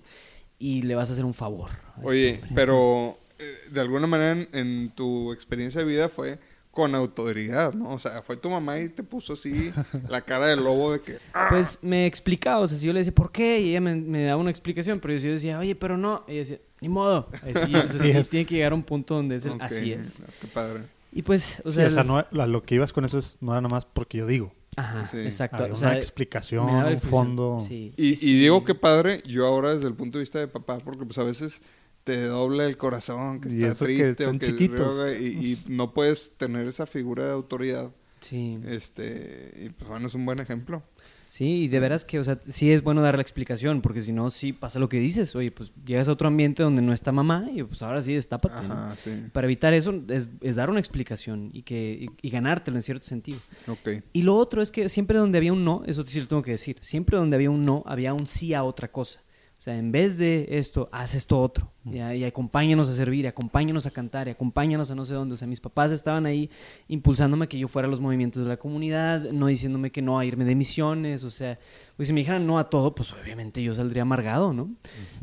[0.58, 1.70] y le vas a hacer un favor.
[1.96, 6.38] este Oye, pero eh, de alguna manera en, en tu experiencia de vida fue
[6.70, 7.88] con autoridad, ¿no?
[7.92, 9.72] O sea, fue tu mamá y te puso así
[10.10, 11.18] la cara de lobo de que...
[11.32, 11.46] "Ah".
[11.48, 13.60] Pues me explicaba, o sea, si yo le decía, ¿por qué?
[13.60, 16.24] Y ella me, me daba una explicación, pero yo decía, oye, pero no.
[16.28, 17.28] Y ella decía, ni modo.
[17.32, 18.30] Así, es, Así así es.
[18.30, 20.18] tiene que llegar a un punto donde es el, Ok, así es.
[20.40, 20.80] Qué padre.
[21.12, 23.36] Y pues, o Sí, sea, o sea, el- no, lo que ibas con eso es,
[23.40, 24.52] no era nada más porque yo digo.
[24.76, 25.18] ajá, Sí.
[25.18, 25.62] exacto.
[25.64, 27.26] O una sea, explicación, daba la un explicación.
[27.36, 27.58] fondo.
[27.66, 27.94] Sí.
[27.96, 31.06] Y, y digo que padre, yo ahora desde el punto de vista de papá, porque
[31.06, 31.62] pues a veces
[32.04, 34.76] te dobla el corazón, que Y está eso que triste o que chiquitos.
[34.96, 37.90] droga, y, y no puedes tener esa figura de autoridad.
[38.20, 38.58] Sí.
[38.66, 40.82] Este, y pues bueno, es un buen ejemplo.
[41.28, 44.12] Sí, y de veras que, o sea, sí es bueno dar la explicación, porque si
[44.12, 45.34] no, sí pasa lo que dices.
[45.34, 48.66] Oye, pues llegas a otro ambiente donde no está mamá y pues ahora sí, destápate.
[48.66, 48.74] ¿no?
[48.74, 49.24] Ajá, sí.
[49.32, 53.06] Para evitar eso es, es dar una explicación y, que, y, y ganártelo en cierto
[53.06, 53.38] sentido.
[53.68, 54.02] Ok.
[54.12, 56.52] Y lo otro es que siempre donde había un no, eso sí lo tengo que
[56.52, 59.20] decir, siempre donde había un no, había un sí a otra cosa.
[59.58, 61.72] O sea, en vez de esto, haz esto otro.
[61.84, 62.14] ¿ya?
[62.14, 65.32] Y acompáñanos a servir, acompáñanos a cantar, y acompáñanos a no sé dónde.
[65.34, 66.50] O sea, mis papás estaban ahí
[66.88, 70.24] impulsándome que yo fuera a los movimientos de la comunidad, no diciéndome que no a
[70.26, 71.24] irme de misiones.
[71.24, 71.58] O sea,
[71.96, 74.70] pues si me dijeran no a todo, pues obviamente yo saldría amargado, ¿no?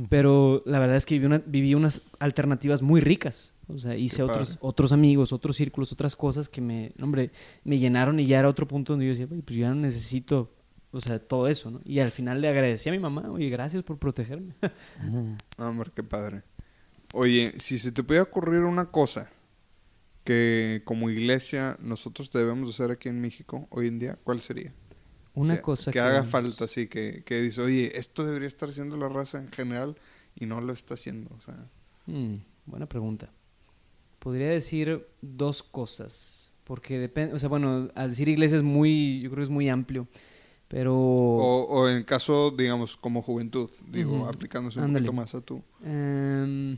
[0.10, 3.54] Pero la verdad es que viví, una- viví unas alternativas muy ricas.
[3.68, 4.60] O sea, hice Qué otros, padre.
[4.62, 7.32] otros amigos, otros círculos, otras cosas que me, hombre,
[7.64, 9.76] me llenaron y ya era otro punto donde yo decía, "Oye, pues yo ya no
[9.76, 10.52] necesito,
[10.94, 11.82] o sea, todo eso, ¿no?
[11.84, 14.54] Y al final le agradecí a mi mamá, oye, gracias por protegerme.
[15.58, 16.44] Ah, hombre, qué padre.
[17.14, 19.30] Oye, si se te pudiera ocurrir una cosa
[20.24, 24.74] que como iglesia nosotros debemos hacer aquí en México hoy en día, ¿cuál sería?
[25.36, 28.48] Una O sea, cosa que, haga vamos- falta, así que, que dice, oye, esto debería
[28.48, 29.96] estar haciendo la raza en general
[30.36, 31.30] y no lo está haciendo.
[31.38, 31.68] O sea,
[32.06, 32.36] Mm,
[32.66, 33.30] buena pregunta.
[34.20, 39.30] Podría decir dos cosas, porque depende, o sea, bueno, al decir iglesia es muy, yo
[39.30, 40.08] creo que es muy amplio,
[40.74, 40.96] pero...
[40.98, 44.26] o, o en caso, digamos, como juventud, digo, Ujú.
[44.28, 45.62] aplicándose un poquito más a tú.
[45.86, 46.78] Em,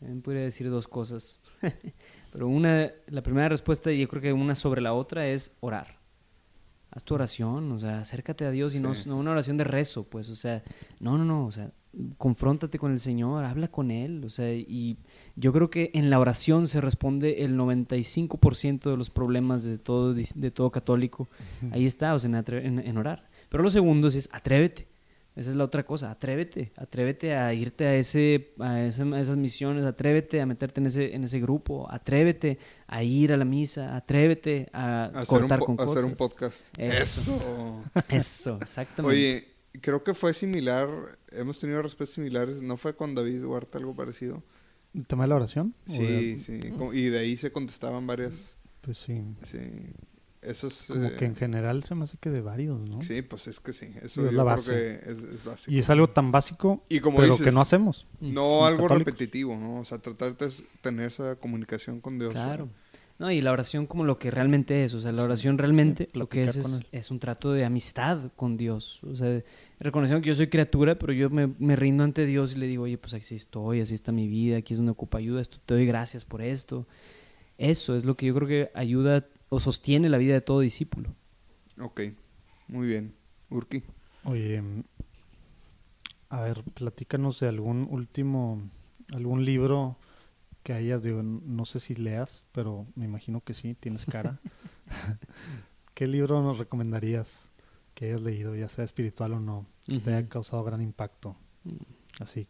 [0.00, 1.40] em, podría decir dos cosas.
[2.32, 5.98] Pero una, la primera respuesta, y yo creo que una sobre la otra, es orar.
[6.92, 9.08] Haz tu oración, o sea, acércate a Dios y no, Sí.
[9.08, 10.62] no una oración de rezo, pues, o sea,
[11.00, 11.72] no, no, no, o sea,
[12.18, 14.98] confróntate con el Señor, habla con Él, o sea, y
[15.36, 20.14] yo creo que en la oración se responde el 95% de los problemas de todo,
[20.14, 21.28] de todo católico.
[21.70, 23.28] Ahí está, o sea, en, atre- en- en orar.
[23.52, 24.88] Pero lo segundo es, es atrévete.
[25.36, 29.36] Esa es la otra cosa, atrévete, atrévete a irte a, ese, a, ese- a esas
[29.38, 33.96] misiones, atrévete a meterte en ese, en ese grupo, atrévete a ir a la misa,
[33.96, 35.92] atrévete a cortar po- con cosas.
[35.96, 36.78] hacer un podcast.
[36.78, 37.34] Eso.
[37.34, 37.82] Eso.
[38.10, 39.16] Eso, exactamente.
[39.16, 39.48] Oye,
[39.80, 40.88] creo que fue similar,
[41.30, 44.42] hemos tenido respuestas similares, ¿no fue con David Duarte algo parecido?
[44.94, 45.74] ¿El tema de la oración?
[45.88, 46.02] ¿O Sí,
[46.34, 46.60] de- sí,
[46.92, 49.22] y de ahí se contestaban varias, Pues sí.
[49.44, 49.58] sí,
[50.42, 50.84] esos...
[50.88, 53.02] Como eh, que en general se me hace que de varios, ¿no?
[53.02, 54.72] Sí, pues es que sí, eso Es la creo base.
[54.72, 55.72] que es, es básico.
[55.72, 58.06] Y es algo tan básico, Y como pero dices, que no hacemos.
[58.20, 59.12] no como algo católicos.
[59.12, 59.80] repetitivo, ¿no?
[59.80, 62.32] O sea, tratar de tener esa comunicación con Dios.
[62.32, 62.66] Claro.
[62.66, 62.82] ¿no?
[63.18, 66.18] No, y la oración como lo que realmente es, o sea, la oración realmente Sí,
[66.18, 69.42] lo que es es, es un trato de amistad con Dios, o sea,
[69.78, 72.82] reconociendo que yo soy criatura, pero yo me, me rindo ante Dios y le digo,
[72.84, 75.74] oye, pues así estoy, así está mi vida, aquí es donde ocupa ayuda, esto, te
[75.74, 76.88] doy gracias por esto.
[77.58, 81.14] Eso es lo que yo creo que ayuda o sostiene la vida de todo discípulo.
[81.78, 82.00] Ok,
[82.68, 83.14] muy bien.
[83.50, 83.82] Urki.
[84.24, 84.82] Oye, mm,
[86.30, 88.62] a ver, platícanos de algún último,
[89.12, 89.98] algún libro
[90.62, 94.40] que hayas, digo, no sé si leas, pero me imagino que sí, tienes cara.
[95.94, 97.50] ¿Qué libro nos recomendarías
[97.94, 101.36] que hayas leído, ya sea espiritual o no, que te haya causado gran impacto?
[102.20, 102.48] Así.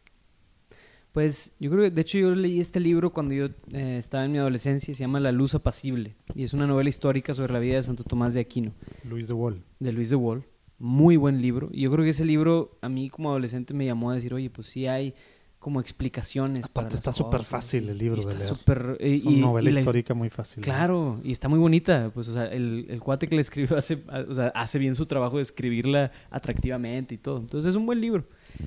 [1.12, 4.32] Pues yo creo que, de hecho, yo leí este libro cuando yo eh, estaba en
[4.32, 7.74] mi adolescencia, se llama La luz apacible, y es una novela histórica sobre la vida
[7.76, 8.72] de Santo Tomás de Aquino.
[9.04, 9.62] Luis de Wall.
[9.78, 10.42] de Luis de Wall.
[10.78, 11.68] Muy buen libro.
[11.70, 14.48] Y yo creo que ese libro a mí como adolescente me llamó a decir, oye,
[14.50, 15.14] pues sí hay
[15.58, 16.62] como explicaciones.
[16.66, 18.96] para Aparte las está súper fácil el libro y de leer.
[19.00, 20.64] y- Es una y- novela y la- histórica muy fácil.
[20.64, 22.10] Claro, y está muy bonita.
[22.12, 25.06] Pues, o sea, el, el cuate que le escribió hace, o sea, hace bien su
[25.06, 27.38] trabajo de escribirla atractivamente y todo.
[27.38, 28.24] Entonces es un buen libro.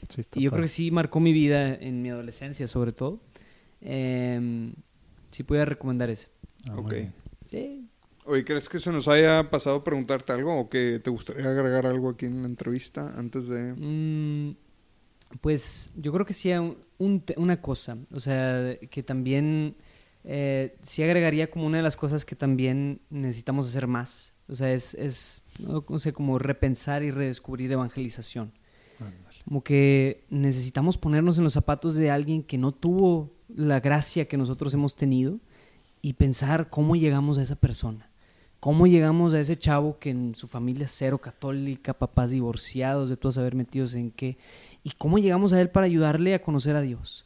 [0.09, 0.61] Sí, está Y yo padre.
[0.61, 3.19] creo que sí marcó mi vida en mi adolescencia, sobre todo.
[3.81, 4.73] Em,
[5.31, 6.29] sí podría recomendar ese.
[6.69, 6.93] Ah, Ok.
[7.51, 7.81] Eh,
[8.27, 12.09] Oye, ¿crees que se nos haya pasado preguntarte algo o que te gustaría agregar algo
[12.09, 13.73] aquí en la entrevista antes de...
[13.75, 14.55] Mm,
[15.41, 19.75] pues yo creo que sí un- un te- una cosa, o sea, que también
[20.23, 24.73] eh, sí agregaría como una de las cosas que también necesitamos hacer más, o sea,
[24.73, 28.51] es, es no No sé, como repensar y redescubrir evangelización.
[29.45, 34.37] Como que necesitamos ponernos en los zapatos de alguien que no tuvo la gracia que
[34.37, 35.39] nosotros hemos tenido
[36.01, 38.09] y pensar cómo llegamos a esa persona.
[38.59, 43.35] ¿Cómo llegamos a ese chavo que en su familia cero católica, papás divorciados, de todos
[43.35, 44.39] saber metidos en qué?
[44.83, 47.25] ¿Y cómo llegamos a él para ayudarle a conocer a Dios?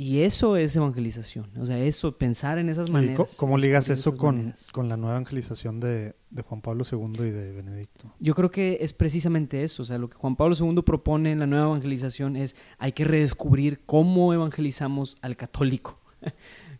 [0.00, 1.50] Y eso es evangelización.
[1.58, 3.16] O sea, eso, pensar en esas maneras.
[3.16, 7.30] ¿co- ¿Cómo ligas eso con, con la nueva evangelización de, de Juan Pablo II y
[7.30, 8.14] de Benedicto?
[8.20, 9.82] Yo creo que es precisamente eso.
[9.82, 13.04] O sea, lo que Juan Pablo II propone en la nueva evangelización es hay que
[13.04, 15.98] redescubrir cómo evangelizamos al católico.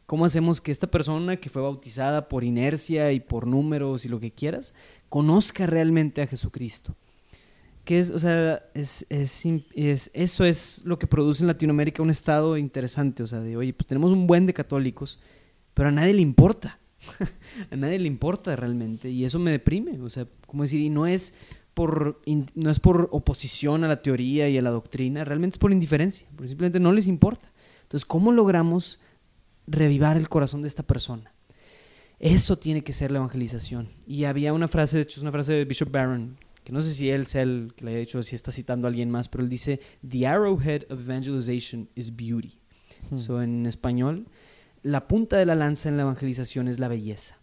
[0.07, 4.21] ¿Cómo hacemos que esta persona que fue bautizada por inercia y por números y lo
[4.21, 4.75] que quieras,
[5.09, 6.95] conozca realmente a Jesucristo?
[7.89, 12.11] Que es, o sea, es, es, es- eso es lo que produce en Latinoamérica un
[12.11, 13.23] estado interesante.
[13.23, 15.19] O sea, de, oye, pues tenemos un buen de católicos,
[15.73, 16.79] pero a nadie le importa.
[17.71, 19.09] a nadie le importa realmente.
[19.09, 19.99] Y eso me deprime.
[20.03, 21.33] O sea, como decir, y no es
[21.73, 22.21] por,
[22.55, 26.27] no es por oposición a la teoría y a la doctrina, realmente es por indiferencia,
[26.37, 27.51] porque simplemente no les importa.
[27.85, 29.01] Entonces, ¿cómo logramos
[29.67, 31.33] revivar el corazón de esta persona?
[32.19, 33.89] Eso tiene que ser la evangelización.
[34.07, 36.37] Y había una frase, de hecho es una frase de Bishop Barron,
[36.69, 38.91] que no sé si él sea el que le haya dicho, si está citando a
[38.91, 42.59] alguien más, pero él dice, The arrowhead of evangelization is beauty.
[43.09, 43.17] Hmm.
[43.17, 44.29] So, en español,
[44.83, 47.39] la punta de la lanza en la evangelización es la belleza.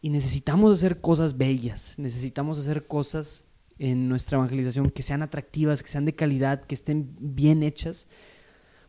[0.00, 3.44] Y necesitamos hacer cosas bellas, necesitamos hacer cosas
[3.78, 8.08] en nuestra evangelización que sean atractivas, que sean de calidad, que estén bien hechas,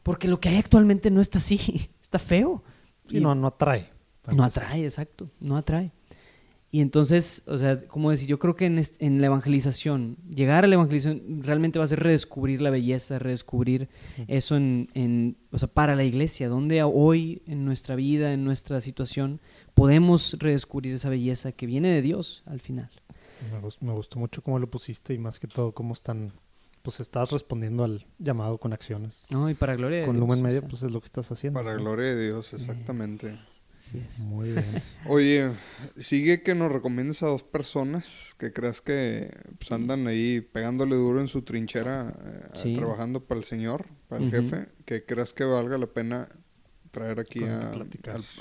[0.02, 2.64] porque lo que hay actualmente no está así, está feo.
[3.08, 3.92] Y no, no atrae.
[4.28, 5.92] No atrae, exacto, no atrae.
[6.74, 10.76] Y entonces, o sea, como decir, yo creo que en, la evangelización, llegar a la
[10.76, 13.90] evangelización realmente va a ser redescubrir la belleza, redescubrir
[14.30, 18.80] eso en, en, o sea, para la iglesia, donde hoy en nuestra vida, en nuestra
[18.80, 19.42] situación,
[19.74, 22.90] podemos redescubrir esa belleza que viene de Dios al final.
[23.52, 26.32] Me, gus- me gustó mucho cómo lo pusiste y más que todo cómo están,
[26.84, 29.26] pues estás respondiendo al llamado con acciones.
[29.30, 31.06] No, y para gloria de Con Dios, Lumen o Media, sea, pues es lo que
[31.08, 31.60] estás haciendo.
[31.60, 31.82] Para ¿no?
[31.82, 33.38] gloria de Dios, exactamente.
[33.82, 34.20] Así es.
[34.20, 34.66] Muy bien.
[35.08, 35.52] Oye,
[35.98, 39.30] sigue que nos recomiendes a dos personas que creas que
[39.60, 42.76] pues, andan ahí pegándole duro en su trinchera, eh, Sí.
[42.76, 46.30] trabajando para el Señor, para el jefe, que creas que valga la pena
[46.92, 47.74] traer aquí a,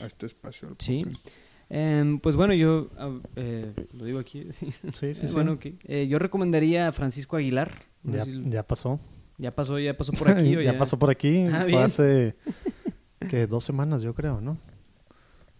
[0.04, 0.68] este espacio.
[0.68, 1.02] al Sí.
[1.04, 1.28] podcast.
[1.72, 4.48] Em, pues bueno, yo ah, eh, lo digo aquí.
[4.52, 4.66] sí.
[4.82, 5.32] Sí, sí, Eh, sí.
[5.32, 5.66] Bueno, ok.
[5.84, 7.72] Eh, yo recomendaría a Francisco Aguilar.
[8.02, 8.98] No ya, sé si- ya pasó.
[9.38, 10.56] ya pasó, ya pasó por aquí.
[10.56, 11.46] o ya, pasó por aquí.
[11.50, 12.34] Ah, Fue hace
[13.30, 14.58] que dos semanas, yo creo, ¿no?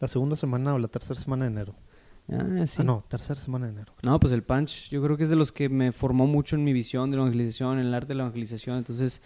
[0.01, 1.75] La segunda semana o la tercera semana de enero.
[2.33, 2.79] Ah, sí.
[2.81, 3.93] Ah, no, tercera semana de enero.
[4.03, 6.65] No, pues el Punch, yo creo que es de los que me formó mucho en
[6.65, 8.79] mi visión de la evangelización, en el arte de la evangelización.
[8.79, 9.21] Entonces,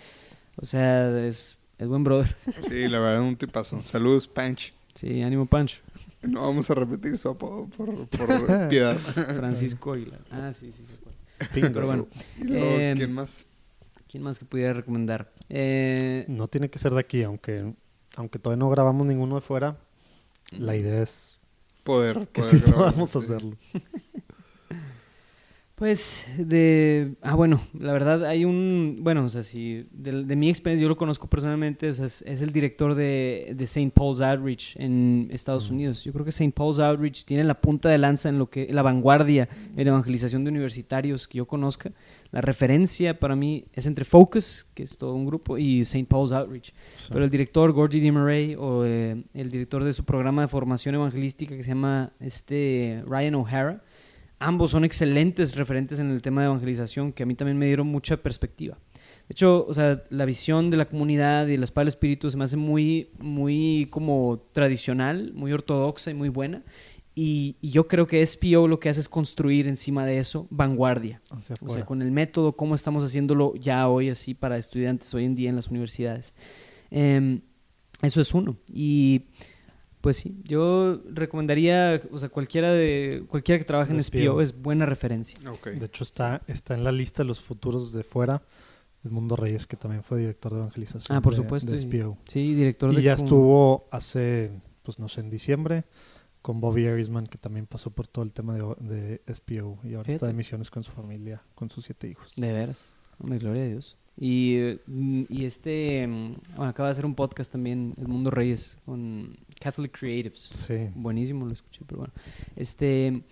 [0.56, 2.34] o sea, es, es buen brother.
[2.68, 3.80] Sí, la verdad, un tipazo.
[3.82, 4.72] Saludos, Panch.
[4.94, 5.82] Sí, ánimo Punch.
[6.22, 8.96] No vamos a repetir su apodo por, por piedad.
[8.96, 10.20] Francisco Aguilar.
[10.30, 10.98] Ah, sí, sí, sí.
[11.52, 12.06] Pero bueno,
[12.40, 13.44] Y luego, Em, ¿quién más?
[14.08, 15.30] ¿quién más que pudiera recomendar?
[15.50, 17.74] Eh, No tiene que ser de aquí, aunque,
[18.16, 19.76] aunque todavía no grabamos ninguno de fuera.
[20.52, 21.40] La idea es
[21.82, 22.28] Poder.
[22.32, 23.18] que poder sí grabar, podamos sí.
[23.18, 23.56] hacerlo.
[25.74, 27.16] Pues de...
[27.20, 28.98] Ah, bueno, la verdad hay un...
[29.00, 32.22] Bueno, o sea, si de, de mi experiencia, yo lo conozco personalmente, o sea, es,
[32.22, 33.90] es el director de, de St.
[33.92, 36.04] Paul's Outreach en Estados Unidos.
[36.04, 36.52] Yo creo que St.
[36.52, 38.68] Paul's Outreach tiene la punta de lanza en lo que...
[38.72, 41.90] La vanguardia en evangelización de universitarios que yo conozca.
[42.34, 46.04] La referencia para mí es entre Focus, que es todo un grupo, y St.
[46.06, 46.74] Paul's Outreach.
[46.96, 47.10] Sí.
[47.12, 48.10] Pero el director Gordy D.
[48.10, 53.04] Murray o eh, el director de su programa de formación evangelística que se llama este
[53.06, 53.84] Ryan O'Hara,
[54.40, 57.86] ambos son excelentes referentes en el tema de evangelización que a mí también me dieron
[57.86, 58.78] mucha perspectiva.
[59.28, 62.36] De hecho, o sea, la visión de la comunidad y la espada del espíritu se
[62.36, 66.64] me hace muy, muy como tradicional, muy ortodoxa y muy buena.
[67.16, 71.20] Y, y yo creo que SPO lo que hace es construir encima de eso vanguardia.
[71.30, 75.24] Hacia O sea, con el método, cómo estamos haciéndolo ya hoy así para estudiantes hoy
[75.24, 76.34] en día en las universidades.
[76.90, 77.40] Em,
[78.02, 78.56] eso es uno.
[78.72, 79.26] Y
[80.00, 84.18] pues sí, yo recomendaría, o sea, cualquiera de cualquiera que trabaje en SPO.
[84.18, 85.38] SPO es buena referencia.
[85.64, 88.42] De hecho, está, está en la lista de los futuros de fuera.
[89.04, 91.16] Edmundo Reyes, que también fue director de evangelización.
[91.16, 92.18] Ah, por de- supuesto, De y- SPO.
[92.26, 94.50] Sí, director Y de ya estuvo hace,
[94.82, 95.84] pues no sé, en diciembre,
[96.44, 99.78] con Bobby Arisman, que también pasó por todo el tema de, de SPO.
[99.82, 102.34] Y ahora está de misiones con su familia, con sus siete hijos.
[102.36, 102.94] De veras.
[103.18, 103.96] Hombre, gloria a Dios.
[104.20, 109.38] Y, y este, mm, bueno, acaba de hacer un podcast también, El Mundo Reyes, con
[109.58, 110.50] Catholic Creatives.
[110.52, 110.90] Sí.
[110.94, 112.12] Buenísimo, lo escuché, pero bueno.
[112.56, 113.22] Este,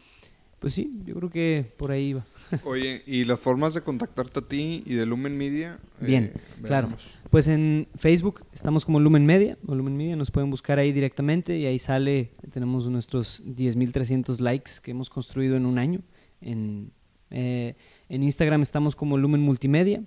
[0.62, 2.24] pues sí, yo creo que por ahí va.
[2.64, 5.76] Oye, ¿y las formas de contactarte a ti y de Lumen Media?
[6.00, 6.32] Eh, Bien,
[6.62, 6.88] claro.
[7.30, 11.58] Pues en Facebook estamos como Lumen Media, o Lumen Media, nos pueden buscar ahí directamente
[11.58, 16.00] y ahí sale, tenemos nuestros 10.300 likes que hemos construido en un año.
[16.40, 16.92] En,
[17.30, 17.74] eh,
[18.08, 20.04] en Instagram estamos como Lumen Multimedia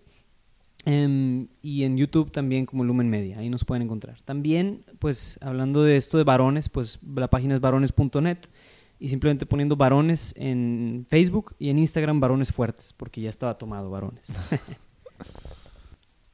[0.85, 4.21] em, y en YouTube también como Lumen Media, ahí nos pueden encontrar.
[4.21, 8.37] También, pues hablando de esto de varones, pues la página es varones.net
[8.99, 13.89] y simplemente poniendo varones en Facebook y en Instagram varones fuertes, porque ya estaba tomado
[13.89, 14.33] varones.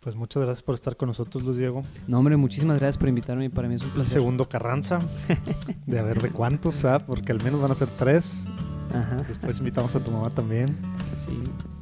[0.01, 1.83] Pues muchas gracias por estar con nosotros, Luis Diego.
[2.07, 3.51] No, hombre, muchísimas gracias por invitarme.
[3.51, 4.13] Para mí es un placer.
[4.13, 4.97] Segundo Carranza,
[5.85, 7.05] de a ver de cuántos, ¿verdad?
[7.05, 8.33] Porque al menos van a ser tres.
[8.91, 9.17] Ajá.
[9.27, 10.75] Después invitamos a tu mamá también.
[11.15, 11.39] Sí.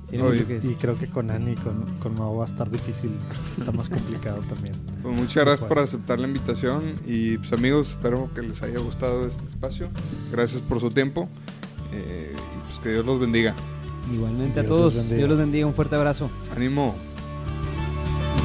[0.10, 2.48] Tiene Oye, mucho que Y creo que con Ani y con, con Mao va a
[2.48, 3.12] estar difícil.
[3.58, 4.76] Está más complicado también.
[5.04, 9.28] Pues muchas gracias por aceptar la invitación y pues amigos, espero que les haya gustado
[9.28, 9.90] este espacio.
[10.32, 11.30] Gracias por su tiempo
[11.94, 13.54] eh, y pues que Dios los bendiga.
[14.14, 15.10] Igualmente a Dios todos.
[15.10, 15.68] Dios los bendiga.
[15.68, 16.30] Un fuerte abrazo.
[16.56, 16.96] Ánimo.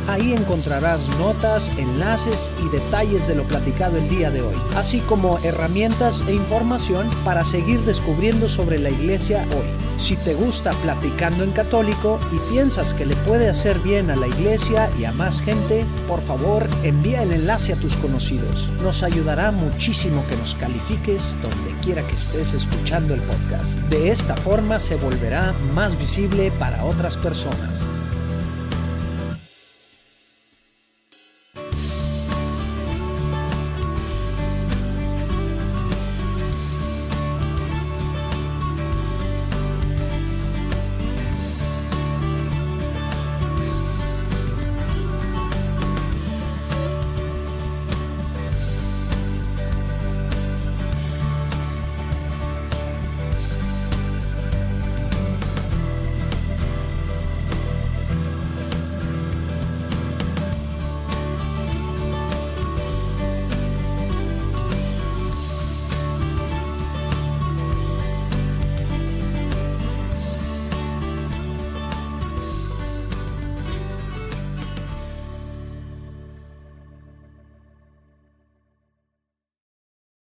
[0.08, 5.40] Ahí encontrarás notas, enlaces y detalles de lo platicado el día de hoy, así como
[5.40, 9.83] herramientas e información para seguir descubriendo sobre la iglesia hoy.
[9.98, 14.28] Si te gusta platicando en católico y piensas que le puede hacer bien a la
[14.28, 18.70] iglesia y a más gente, por favor envía el enlace a tus conocidos.
[18.82, 23.80] Nos ayudará muchísimo que nos califiques donde quiera que estés escuchando el podcast.
[23.90, 27.93] De esta forma se volverá más visible para otras personas.